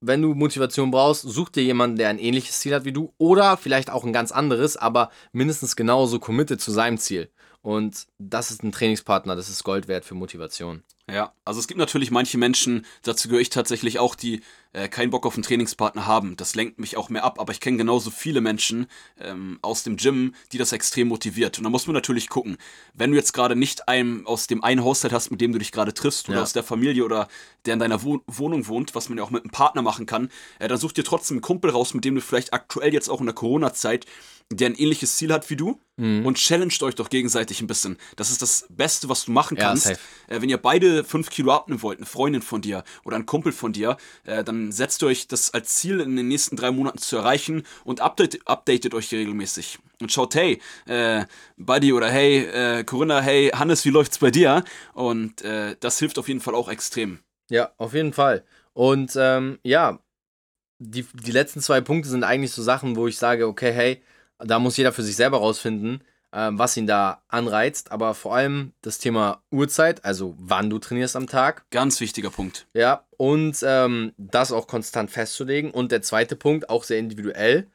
wenn 0.01 0.21
du 0.21 0.33
Motivation 0.33 0.91
brauchst, 0.91 1.23
such 1.23 1.49
dir 1.49 1.63
jemanden, 1.63 1.97
der 1.97 2.09
ein 2.09 2.19
ähnliches 2.19 2.59
Ziel 2.59 2.73
hat 2.73 2.85
wie 2.85 2.93
du 2.93 3.13
oder 3.17 3.57
vielleicht 3.57 3.89
auch 3.89 4.05
ein 4.05 4.13
ganz 4.13 4.31
anderes, 4.31 4.77
aber 4.77 5.09
mindestens 5.31 5.75
genauso 5.75 6.19
committed 6.19 6.61
zu 6.61 6.71
seinem 6.71 6.97
Ziel. 6.97 7.29
Und 7.61 8.07
das 8.17 8.51
ist 8.51 8.63
ein 8.63 8.71
Trainingspartner, 8.71 9.35
das 9.35 9.49
ist 9.49 9.63
Gold 9.63 9.87
wert 9.87 10.05
für 10.05 10.15
Motivation. 10.15 10.83
Ja, 11.13 11.33
also 11.45 11.59
es 11.59 11.67
gibt 11.67 11.79
natürlich 11.79 12.11
manche 12.11 12.37
Menschen, 12.37 12.85
dazu 13.03 13.27
gehöre 13.27 13.41
ich 13.41 13.49
tatsächlich 13.49 13.99
auch, 13.99 14.15
die 14.15 14.41
äh, 14.73 14.87
keinen 14.87 15.09
Bock 15.09 15.25
auf 15.25 15.33
einen 15.33 15.43
Trainingspartner 15.43 16.05
haben. 16.05 16.37
Das 16.37 16.55
lenkt 16.55 16.79
mich 16.79 16.95
auch 16.95 17.09
mehr 17.09 17.23
ab, 17.23 17.39
aber 17.39 17.51
ich 17.51 17.59
kenne 17.59 17.77
genauso 17.77 18.11
viele 18.11 18.41
Menschen 18.41 18.87
ähm, 19.19 19.57
aus 19.61 19.83
dem 19.83 19.97
Gym, 19.97 20.35
die 20.51 20.57
das 20.57 20.71
extrem 20.71 21.07
motiviert. 21.07 21.57
Und 21.57 21.63
da 21.63 21.69
muss 21.69 21.87
man 21.87 21.95
natürlich 21.95 22.29
gucken, 22.29 22.57
wenn 22.93 23.11
du 23.11 23.17
jetzt 23.17 23.33
gerade 23.33 23.55
nicht 23.55 23.87
einem 23.87 24.27
aus 24.27 24.47
dem 24.47 24.63
einen 24.63 24.83
Haushalt 24.83 25.13
hast, 25.13 25.31
mit 25.31 25.41
dem 25.41 25.51
du 25.51 25.59
dich 25.59 25.71
gerade 25.71 25.93
triffst, 25.93 26.29
oder 26.29 26.37
ja. 26.37 26.43
aus 26.43 26.53
der 26.53 26.63
Familie 26.63 27.03
oder 27.03 27.27
der 27.65 27.73
in 27.73 27.79
deiner 27.79 28.03
Wo 28.03 28.21
Wohnung 28.27 28.67
wohnt, 28.67 28.95
was 28.95 29.09
man 29.09 29.17
ja 29.17 29.23
auch 29.23 29.31
mit 29.31 29.43
einem 29.43 29.51
Partner 29.51 29.81
machen 29.81 30.05
kann, 30.05 30.29
äh, 30.59 30.67
dann 30.67 30.77
such 30.77 30.93
dir 30.93 31.03
trotzdem 31.03 31.37
einen 31.37 31.41
Kumpel 31.41 31.71
raus, 31.71 31.93
mit 31.93 32.05
dem 32.05 32.15
du 32.15 32.21
vielleicht 32.21 32.53
aktuell 32.53 32.93
jetzt 32.93 33.09
auch 33.09 33.19
in 33.19 33.25
der 33.25 33.35
Corona-Zeit 33.35 34.05
der 34.51 34.69
ein 34.69 34.75
ähnliches 34.75 35.15
Ziel 35.15 35.31
hat 35.31 35.49
wie 35.51 35.55
du 35.55 35.79
mhm. 35.97 36.25
und 36.25 36.37
challenged 36.37 36.81
euch 36.81 36.95
doch 36.95 37.09
gegenseitig 37.09 37.61
ein 37.61 37.67
bisschen. 37.67 37.97
Das 38.15 38.31
ist 38.31 38.41
das 38.41 38.65
Beste, 38.69 39.07
was 39.07 39.25
du 39.25 39.31
machen 39.31 39.57
kannst. 39.57 39.89
Ja, 39.89 39.95
äh, 40.27 40.41
wenn 40.41 40.49
ihr 40.49 40.57
beide 40.57 41.03
fünf 41.03 41.29
Kilo 41.29 41.53
abnehmen 41.53 41.83
wollt, 41.83 41.99
eine 41.99 42.07
Freundin 42.07 42.41
von 42.41 42.61
dir 42.61 42.83
oder 43.03 43.15
ein 43.15 43.27
Kumpel 43.27 43.51
von 43.51 43.73
dir, 43.73 43.97
äh, 44.25 44.43
dann 44.43 44.71
setzt 44.71 45.03
ihr 45.03 45.07
euch 45.07 45.27
das 45.27 45.53
als 45.53 45.75
Ziel 45.75 45.99
in 45.99 46.15
den 46.15 46.27
nächsten 46.27 46.55
drei 46.55 46.71
Monaten 46.71 46.97
zu 46.97 47.17
erreichen 47.17 47.63
und 47.83 48.01
update, 48.01 48.47
updatet 48.47 48.95
euch 48.95 49.11
regelmäßig. 49.11 49.77
Und 50.01 50.11
schaut, 50.11 50.33
hey, 50.33 50.59
äh, 50.87 51.25
Buddy 51.57 51.93
oder 51.93 52.09
hey, 52.09 52.45
äh, 52.45 52.83
Corinna, 52.83 53.21
hey, 53.21 53.49
Hannes, 53.49 53.85
wie 53.85 53.89
läuft's 53.89 54.17
bei 54.17 54.31
dir? 54.31 54.63
Und 54.93 55.43
äh, 55.43 55.75
das 55.79 55.99
hilft 55.99 56.17
auf 56.17 56.27
jeden 56.27 56.41
Fall 56.41 56.55
auch 56.55 56.69
extrem. 56.69 57.19
Ja, 57.51 57.71
auf 57.77 57.93
jeden 57.93 58.13
Fall. 58.13 58.45
Und 58.73 59.11
ähm, 59.15 59.59
ja, 59.61 59.99
die, 60.79 61.05
die 61.13 61.31
letzten 61.31 61.61
zwei 61.61 61.81
Punkte 61.81 62.09
sind 62.09 62.23
eigentlich 62.23 62.51
so 62.51 62.63
Sachen, 62.63 62.95
wo 62.95 63.07
ich 63.07 63.17
sage, 63.17 63.47
okay, 63.47 63.73
hey, 63.73 64.01
da 64.39 64.59
muss 64.59 64.77
jeder 64.77 64.91
für 64.91 65.03
sich 65.03 65.15
selber 65.15 65.37
rausfinden, 65.37 66.03
ähm, 66.33 66.59
was 66.59 66.77
ihn 66.77 66.87
da 66.87 67.23
anreizt. 67.27 67.91
Aber 67.91 68.13
vor 68.13 68.35
allem 68.35 68.73
das 68.81 68.99
Thema 68.99 69.41
Uhrzeit, 69.51 70.05
also 70.05 70.35
wann 70.37 70.69
du 70.69 70.79
trainierst 70.79 71.15
am 71.15 71.27
Tag. 71.27 71.65
Ganz 71.71 71.99
wichtiger 71.99 72.29
Punkt. 72.29 72.67
Ja, 72.73 73.05
und 73.17 73.57
ähm, 73.63 74.13
das 74.17 74.51
auch 74.51 74.67
konstant 74.67 75.11
festzulegen. 75.11 75.71
Und 75.71 75.91
der 75.91 76.01
zweite 76.01 76.35
Punkt, 76.35 76.69
auch 76.69 76.83
sehr 76.83 76.99
individuell, 76.99 77.67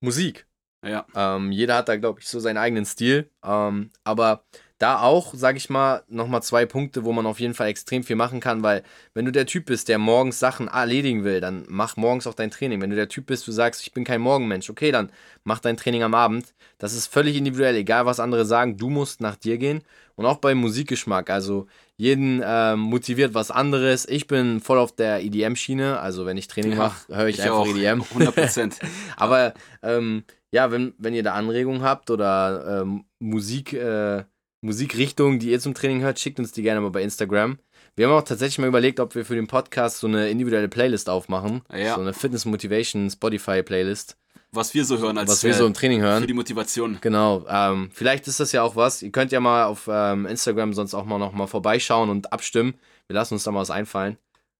Musik. 0.00 0.46
Ja. 0.84 1.06
Ähm, 1.14 1.52
jeder 1.52 1.76
hat 1.76 1.88
da, 1.88 1.96
glaube 1.96 2.20
ich, 2.20 2.28
so 2.28 2.40
seinen 2.40 2.56
eigenen 2.56 2.86
Stil. 2.86 3.30
Ähm, 3.44 3.90
aber 4.04 4.44
da 4.78 5.00
auch, 5.00 5.34
sag 5.34 5.56
ich 5.56 5.70
mal, 5.70 6.04
nochmal 6.08 6.42
zwei 6.42 6.64
Punkte, 6.64 7.04
wo 7.04 7.12
man 7.12 7.26
auf 7.26 7.40
jeden 7.40 7.54
Fall 7.54 7.66
extrem 7.66 8.04
viel 8.04 8.14
machen 8.14 8.38
kann, 8.38 8.62
weil 8.62 8.84
wenn 9.12 9.24
du 9.24 9.32
der 9.32 9.46
Typ 9.46 9.66
bist, 9.66 9.88
der 9.88 9.98
morgens 9.98 10.38
Sachen 10.38 10.68
erledigen 10.68 11.24
will, 11.24 11.40
dann 11.40 11.64
mach 11.68 11.96
morgens 11.96 12.28
auch 12.28 12.34
dein 12.34 12.52
Training. 12.52 12.80
Wenn 12.80 12.90
du 12.90 12.96
der 12.96 13.08
Typ 13.08 13.26
bist, 13.26 13.46
du 13.48 13.52
sagst, 13.52 13.82
ich 13.82 13.92
bin 13.92 14.04
kein 14.04 14.20
Morgenmensch, 14.20 14.70
okay, 14.70 14.92
dann 14.92 15.10
mach 15.42 15.58
dein 15.58 15.76
Training 15.76 16.04
am 16.04 16.14
Abend. 16.14 16.54
Das 16.78 16.94
ist 16.94 17.08
völlig 17.08 17.36
individuell, 17.36 17.74
egal 17.74 18.06
was 18.06 18.20
andere 18.20 18.44
sagen, 18.44 18.76
du 18.76 18.88
musst 18.88 19.20
nach 19.20 19.34
dir 19.34 19.58
gehen. 19.58 19.82
Und 20.14 20.26
auch 20.26 20.38
beim 20.38 20.58
Musikgeschmack, 20.58 21.30
also 21.30 21.66
jeden 21.96 22.42
ähm, 22.44 22.80
motiviert 22.80 23.34
was 23.34 23.50
anderes. 23.50 24.08
Ich 24.08 24.26
bin 24.26 24.60
voll 24.60 24.78
auf 24.78 24.94
der 24.94 25.22
EDM-Schiene, 25.22 25.98
also 25.98 26.24
wenn 26.24 26.36
ich 26.36 26.46
Training 26.48 26.72
ja, 26.72 26.78
mache, 26.78 27.16
höre 27.16 27.28
ich, 27.28 27.38
ich, 27.38 27.42
einfach 27.42 27.58
auch. 27.58 27.68
EDM. 27.68 28.02
100%. 28.02 28.74
Aber 29.16 29.54
ähm, 29.82 30.24
ja, 30.52 30.70
wenn, 30.70 30.94
wenn 30.98 31.14
ihr 31.14 31.22
da 31.24 31.34
Anregungen 31.34 31.82
habt 31.82 32.12
oder 32.12 32.82
ähm, 32.82 33.04
Musik... 33.18 33.72
Äh, 33.72 34.22
Musikrichtungen, 34.60 35.38
die 35.38 35.50
ihr 35.50 35.60
zum 35.60 35.74
Training 35.74 36.00
hört, 36.00 36.18
schickt 36.18 36.38
uns 36.38 36.52
die 36.52 36.62
gerne 36.62 36.80
mal 36.80 36.90
bei 36.90 37.02
Instagram. 37.02 37.58
Wir 37.94 38.06
haben 38.06 38.14
auch 38.14 38.22
tatsächlich 38.22 38.58
mal 38.58 38.66
überlegt, 38.66 39.00
ob 39.00 39.14
wir 39.14 39.24
für 39.24 39.34
den 39.34 39.46
Podcast 39.46 39.98
so 39.98 40.06
eine 40.06 40.30
individuelle 40.30 40.68
Playlist 40.68 41.08
aufmachen. 41.08 41.62
Ja. 41.72 41.94
So 41.94 42.00
eine 42.00 42.12
Fitness 42.12 42.44
Motivation 42.44 43.10
Spotify 43.10 43.62
Playlist. 43.62 44.16
Was 44.50 44.72
wir 44.72 44.84
so 44.84 44.98
hören 44.98 45.18
als 45.18 45.30
Was 45.30 45.44
wir 45.44 45.52
so 45.52 45.66
im 45.66 45.74
Training 45.74 46.00
hören. 46.00 46.22
Für 46.22 46.26
die 46.26 46.34
Motivation. 46.34 46.98
Genau. 47.00 47.44
Ähm, 47.48 47.90
vielleicht 47.92 48.26
ist 48.28 48.40
das 48.40 48.52
ja 48.52 48.62
auch 48.62 48.76
was. 48.76 49.02
Ihr 49.02 49.10
könnt 49.10 49.30
ja 49.30 49.40
mal 49.40 49.64
auf 49.64 49.88
ähm, 49.92 50.26
Instagram 50.26 50.72
sonst 50.72 50.94
auch 50.94 51.04
mal 51.04 51.18
noch 51.18 51.32
mal 51.32 51.46
vorbeischauen 51.46 52.08
und 52.08 52.32
abstimmen. 52.32 52.74
Wir 53.08 53.14
lassen 53.14 53.34
uns 53.34 53.44
da 53.44 53.50
mal 53.50 53.60
was 53.60 53.70
einfallen. 53.70 54.16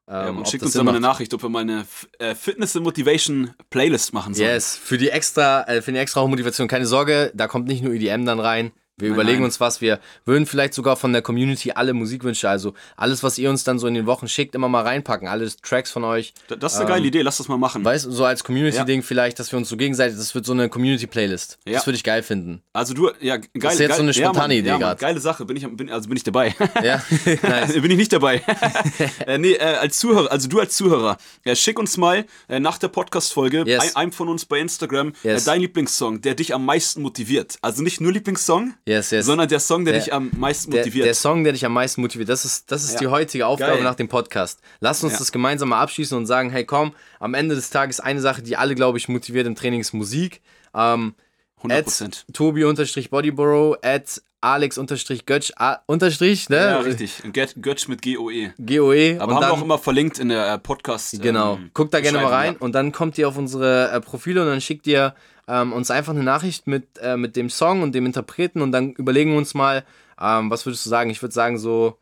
Ähm, 0.07 0.15
ja, 0.15 0.29
und 0.31 0.49
schickt 0.49 0.63
uns 0.63 0.75
dann 0.75 0.85
mal 0.85 0.93
eine 0.93 1.01
Nachricht, 1.01 1.33
ob 1.35 1.43
wir 1.43 1.49
mal 1.49 1.61
eine 1.61 1.87
äh, 2.19 2.35
Fitness 2.35 2.77
and 2.77 2.85
Motivation 2.85 3.55
Playlist 3.71 4.13
machen 4.13 4.35
sollen. 4.35 4.49
Yes, 4.49 4.77
für 4.77 4.99
die 4.99 5.11
extra, 5.11 5.63
äh, 5.65 5.83
für 5.83 5.93
die 5.93 5.99
extra 5.99 6.27
Motivation. 6.27 6.69
Keine 6.69 6.87
Sorge, 6.87 7.31
da 7.35 7.47
kommt 7.47 7.67
nicht 7.67 7.83
nur 7.83 7.93
EDM 7.93 8.25
dann 8.25 8.41
rein. 8.41 8.73
Wir 8.99 9.09
nein, 9.09 9.15
überlegen 9.15 9.39
nein. 9.39 9.47
uns 9.47 9.61
was. 9.61 9.81
Wir 9.81 10.01
würden 10.25 10.47
vielleicht 10.47 10.75
sogar 10.75 10.97
von 10.97 11.13
der 11.13 11.23
Community 11.23 11.73
alle 11.73 11.95
Musikwünsche, 11.95 12.49
also 12.49 12.75
alles, 12.97 13.23
was 13.23 13.39
ihr 13.39 13.51
uns 13.51 13.65
dann 13.65 13.79
so 13.79 13.87
in 13.87 13.95
den 13.95 14.07
Wochen 14.07 14.29
schickt, 14.29 14.55
immer 14.55 14.69
mal 14.69 14.83
reinpacken. 14.83 15.29
Alle 15.29 15.49
Tracks 15.63 15.91
von 15.91 16.05
euch. 16.05 16.35
Das 16.49 16.73
ist 16.73 16.79
eine 16.79 16.89
ähm, 16.89 16.95
geile 16.95 17.07
Idee, 17.07 17.23
lass 17.23 17.39
das 17.39 17.49
mal 17.49 17.59
machen. 17.59 17.85
Weißt 17.85 18.07
du, 18.07 18.11
so 18.11 18.25
als 18.25 18.45
Community-Ding 18.45 19.01
ja. 19.01 19.07
vielleicht, 19.07 19.39
dass 19.39 19.53
wir 19.53 19.59
uns 19.59 19.69
so 19.69 19.77
gegenseitig, 19.77 20.17
das 20.17 20.35
wird 20.35 20.47
so 20.47 20.53
eine 20.53 20.69
Community-Playlist. 20.69 21.59
Ja. 21.67 21.75
Das 21.75 21.87
würde 21.87 21.97
ich 21.97 22.05
geil 22.05 22.23
finden. 22.23 22.63
Also 22.73 22.95
du, 22.95 23.11
ja, 23.21 23.37
geil. 23.37 23.49
Das 23.55 23.75
ist 23.75 23.81
jetzt 23.81 23.89
geil, 23.91 23.97
so 23.97 24.03
eine 24.03 24.15
spontane 24.15 24.55
ja, 24.55 24.61
Idee 24.61 24.69
ja, 24.69 24.79
gerade. 24.79 25.01
Geile 25.01 25.21
Sache, 25.21 25.45
bin 25.45 25.57
ich, 25.57 25.67
bin, 25.77 25.91
also 25.91 26.09
bin 26.09 26.17
ich 26.17 26.25
dabei. 26.25 26.55
Ja, 26.83 27.03
nice. 27.43 27.73
bin 27.73 27.91
ich 27.91 27.97
nicht 27.97 28.13
dabei. 28.13 28.43
äh, 29.27 29.39
nee, 29.39 29.53
äh, 29.53 29.65
als 29.65 29.99
Zuhörer, 29.99 30.31
also 30.31 30.49
du 30.49 30.61
als 30.61 30.77
Zuhörer, 30.77 31.17
äh, 31.45 31.57
schick 31.57 31.79
uns 31.79 31.97
mal 31.97 32.25
äh, 32.49 32.61
nach 32.61 32.79
der 32.79 32.89
Podcast-Folge 32.89 33.65
yes. 33.67 33.83
ein, 33.83 33.97
einem 33.97 34.13
von 34.13 34.29
uns 34.29 34.45
bei 34.45 34.61
Instagram 34.61 35.13
äh, 35.25 35.33
yes. 35.33 35.45
dein 35.45 35.61
Lieblingssong, 35.61 36.21
der 36.21 36.35
dich 36.35 36.55
am 36.55 36.65
meisten 36.65 37.03
motiviert. 37.03 37.59
Also 37.63 37.83
nicht 37.83 38.01
nur 38.01 38.13
Lieblingssong, 38.13 38.75
Yes, 38.89 39.11
yes. 39.11 39.27
sondern 39.27 39.49
der 39.49 39.61
Song, 39.61 39.85
der, 39.85 39.93
Der- 39.95 40.03
dich 40.03 40.13
am 40.15 40.31
meisten 40.37 40.71
der, 40.71 40.81
motiviert. 40.81 41.07
der 41.07 41.15
Song, 41.15 41.45
der 41.45 41.53
dich 41.53 41.65
am 41.67 41.73
meisten 41.75 42.01
motiviert. 42.01 42.29
Das 42.29 42.45
ist, 42.45 42.73
das 42.73 42.85
ist 42.85 42.95
Ja. 42.95 42.99
die 43.01 43.07
heutige 43.09 43.47
Aufgabe 43.47 43.75
Geil. 43.75 43.83
nach 43.85 43.95
dem 43.97 44.09
Podcast. 44.09 44.61
Lass 44.81 45.05
uns 45.05 45.13
Ja. 45.15 45.19
das 45.19 45.31
gemeinsam 45.31 45.69
mal 45.69 45.81
abschließen 45.83 46.17
und 46.17 46.27
sagen, 46.27 46.51
hey 46.51 46.65
komm, 46.65 46.95
am 47.21 47.35
Ende 47.35 47.55
des 47.55 47.69
Tages 47.71 48.01
eine 48.01 48.21
Sache, 48.21 48.43
die 48.43 48.57
alle, 48.57 48.75
glaube 48.75 48.97
ich, 48.99 49.09
motiviert 49.09 49.47
im 49.47 49.55
Training 49.57 49.81
ist 49.81 49.93
Musik. 49.93 50.41
Ähm, 50.75 51.15
100%. 51.63 52.25
Tobi-Bodyborough, 52.33 53.77
at 53.83 54.23
Alex-Götsch, 54.41 55.53
unterstrich, 55.87 56.49
ne? 56.49 56.57
Ja, 56.57 56.79
richtig. 56.79 57.23
Get- 57.33 57.61
Götsch 57.61 57.89
mit 57.89 58.03
GOE. 58.03 58.53
GOE. 58.59 59.17
Aber 59.21 59.29
und 59.29 59.35
haben 59.35 59.41
dann, 59.41 59.51
wir 59.51 59.53
auch 59.53 59.63
immer 59.63 59.79
verlinkt 59.79 60.19
in 60.19 60.29
der 60.29 60.55
äh, 60.55 60.59
Podcast. 60.59 61.21
Genau. 61.21 61.57
ähm, 61.57 61.71
Guckt 61.75 61.93
da 61.93 62.01
gerne 62.01 62.19
mal 62.19 62.33
rein 62.33 62.57
und 62.57 62.73
dann 62.73 62.93
kommt 62.93 63.19
ihr 63.19 63.27
auf 63.29 63.37
unsere 63.37 63.91
äh, 63.91 64.01
Profile 64.01 64.43
und 64.43 64.49
dann 64.49 64.61
schickt 64.61 64.87
ihr 64.87 65.15
ähm, 65.49 65.73
uns 65.73 65.91
einfach 65.91 66.13
eine 66.13 66.23
Nachricht 66.23 66.67
mit, 66.67 66.99
äh, 66.99 67.17
mit 67.17 67.35
dem 67.35 67.51
Song 67.51 67.83
und 67.83 67.95
dem 67.95 68.07
Interpreten 68.07 68.63
und 68.63 68.71
dann 68.73 68.93
überlegen 68.93 69.33
wir 69.33 69.39
uns 69.39 69.55
mal, 69.55 69.85
ähm, 70.21 70.51
was 70.51 70.67
würdest 70.67 70.85
du 70.87 70.91
sagen? 70.91 71.11
Ich 71.11 71.21
würde 71.23 71.35
sagen, 71.35 71.59
so 71.59 71.99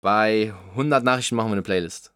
bei 0.00 0.54
100 0.72 1.02
Nachrichten 1.02 1.34
machen 1.34 1.48
wir 1.48 1.54
eine 1.54 1.62
Playlist. 1.62 2.12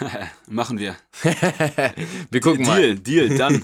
Ja. 0.00 0.08
Machen 0.48 0.78
wir. 0.78 0.96
wir 2.30 2.40
gucken 2.40 2.66
mal. 2.66 2.96
Deal, 2.96 3.28
Deal, 3.28 3.36
dann. 3.38 3.62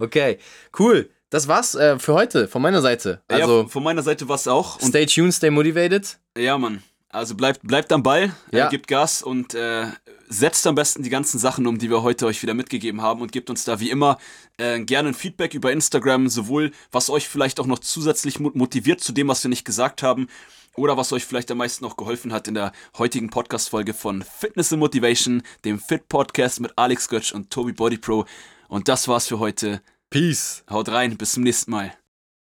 Okay, 0.00 0.38
cool. 0.78 1.10
Das 1.30 1.46
war's 1.48 1.74
äh, 1.74 1.98
für 1.98 2.14
heute 2.14 2.48
von 2.48 2.62
meiner 2.62 2.80
Seite. 2.80 3.20
ja, 3.30 3.38
Also, 3.38 3.68
von 3.68 3.82
meiner 3.82 4.02
Seite 4.02 4.28
war 4.28 4.36
es 4.36 4.48
auch. 4.48 4.80
Und 4.80 4.88
stay 4.88 5.04
tuned, 5.06 5.34
stay 5.34 5.50
motivated. 5.50 6.18
Ja, 6.36 6.56
Mann. 6.56 6.82
Also 7.10 7.34
bleibt, 7.34 7.60
bleibt 7.66 7.90
am 7.92 8.02
Ball, 8.02 8.32
Ja. 8.52 8.66
äh, 8.66 8.70
gebt 8.70 8.86
Gas 8.86 9.22
und 9.22 9.54
äh, 9.54 9.86
setzt 10.28 10.66
am 10.66 10.74
besten 10.74 11.02
die 11.02 11.08
ganzen 11.10 11.38
Sachen 11.38 11.66
um, 11.66 11.78
die 11.78 11.88
wir 11.90 12.02
heute 12.02 12.26
euch 12.26 12.42
wieder 12.42 12.52
mitgegeben 12.52 13.00
haben 13.00 13.22
und 13.22 13.32
gebt 13.32 13.48
uns 13.48 13.64
da 13.64 13.80
wie 13.80 13.90
immer 13.90 14.18
äh, 14.58 14.78
gerne 14.80 15.08
ein 15.10 15.14
Feedback 15.14 15.54
über 15.54 15.72
Instagram, 15.72 16.28
sowohl 16.28 16.70
was 16.92 17.08
euch 17.08 17.26
vielleicht 17.28 17.60
auch 17.60 17.66
noch 17.66 17.78
zusätzlich 17.78 18.40
mo- 18.40 18.50
motiviert 18.54 19.00
zu 19.00 19.12
dem, 19.12 19.28
was 19.28 19.42
wir 19.42 19.48
nicht 19.48 19.64
gesagt 19.64 20.02
haben, 20.02 20.28
oder 20.76 20.96
was 20.98 21.12
euch 21.14 21.24
vielleicht 21.24 21.50
am 21.50 21.58
meisten 21.58 21.82
noch 21.84 21.96
geholfen 21.96 22.32
hat 22.32 22.46
in 22.46 22.54
der 22.54 22.72
heutigen 22.98 23.30
Podcast-Folge 23.30 23.94
von 23.94 24.22
Fitness 24.22 24.70
and 24.72 24.80
Motivation, 24.80 25.42
dem 25.64 25.78
Fit-Podcast 25.80 26.60
mit 26.60 26.72
Alex 26.76 27.08
Götsch 27.08 27.32
und 27.32 27.50
Tobi 27.50 27.72
Body 27.72 27.96
Pro. 27.98 28.26
Und 28.68 28.86
das 28.88 29.08
war's 29.08 29.26
für 29.28 29.38
heute. 29.38 29.80
Peace. 30.10 30.64
Haut 30.70 30.88
rein, 30.88 31.18
bis 31.18 31.32
zum 31.32 31.42
nächsten 31.42 31.70
Mal. 31.70 31.97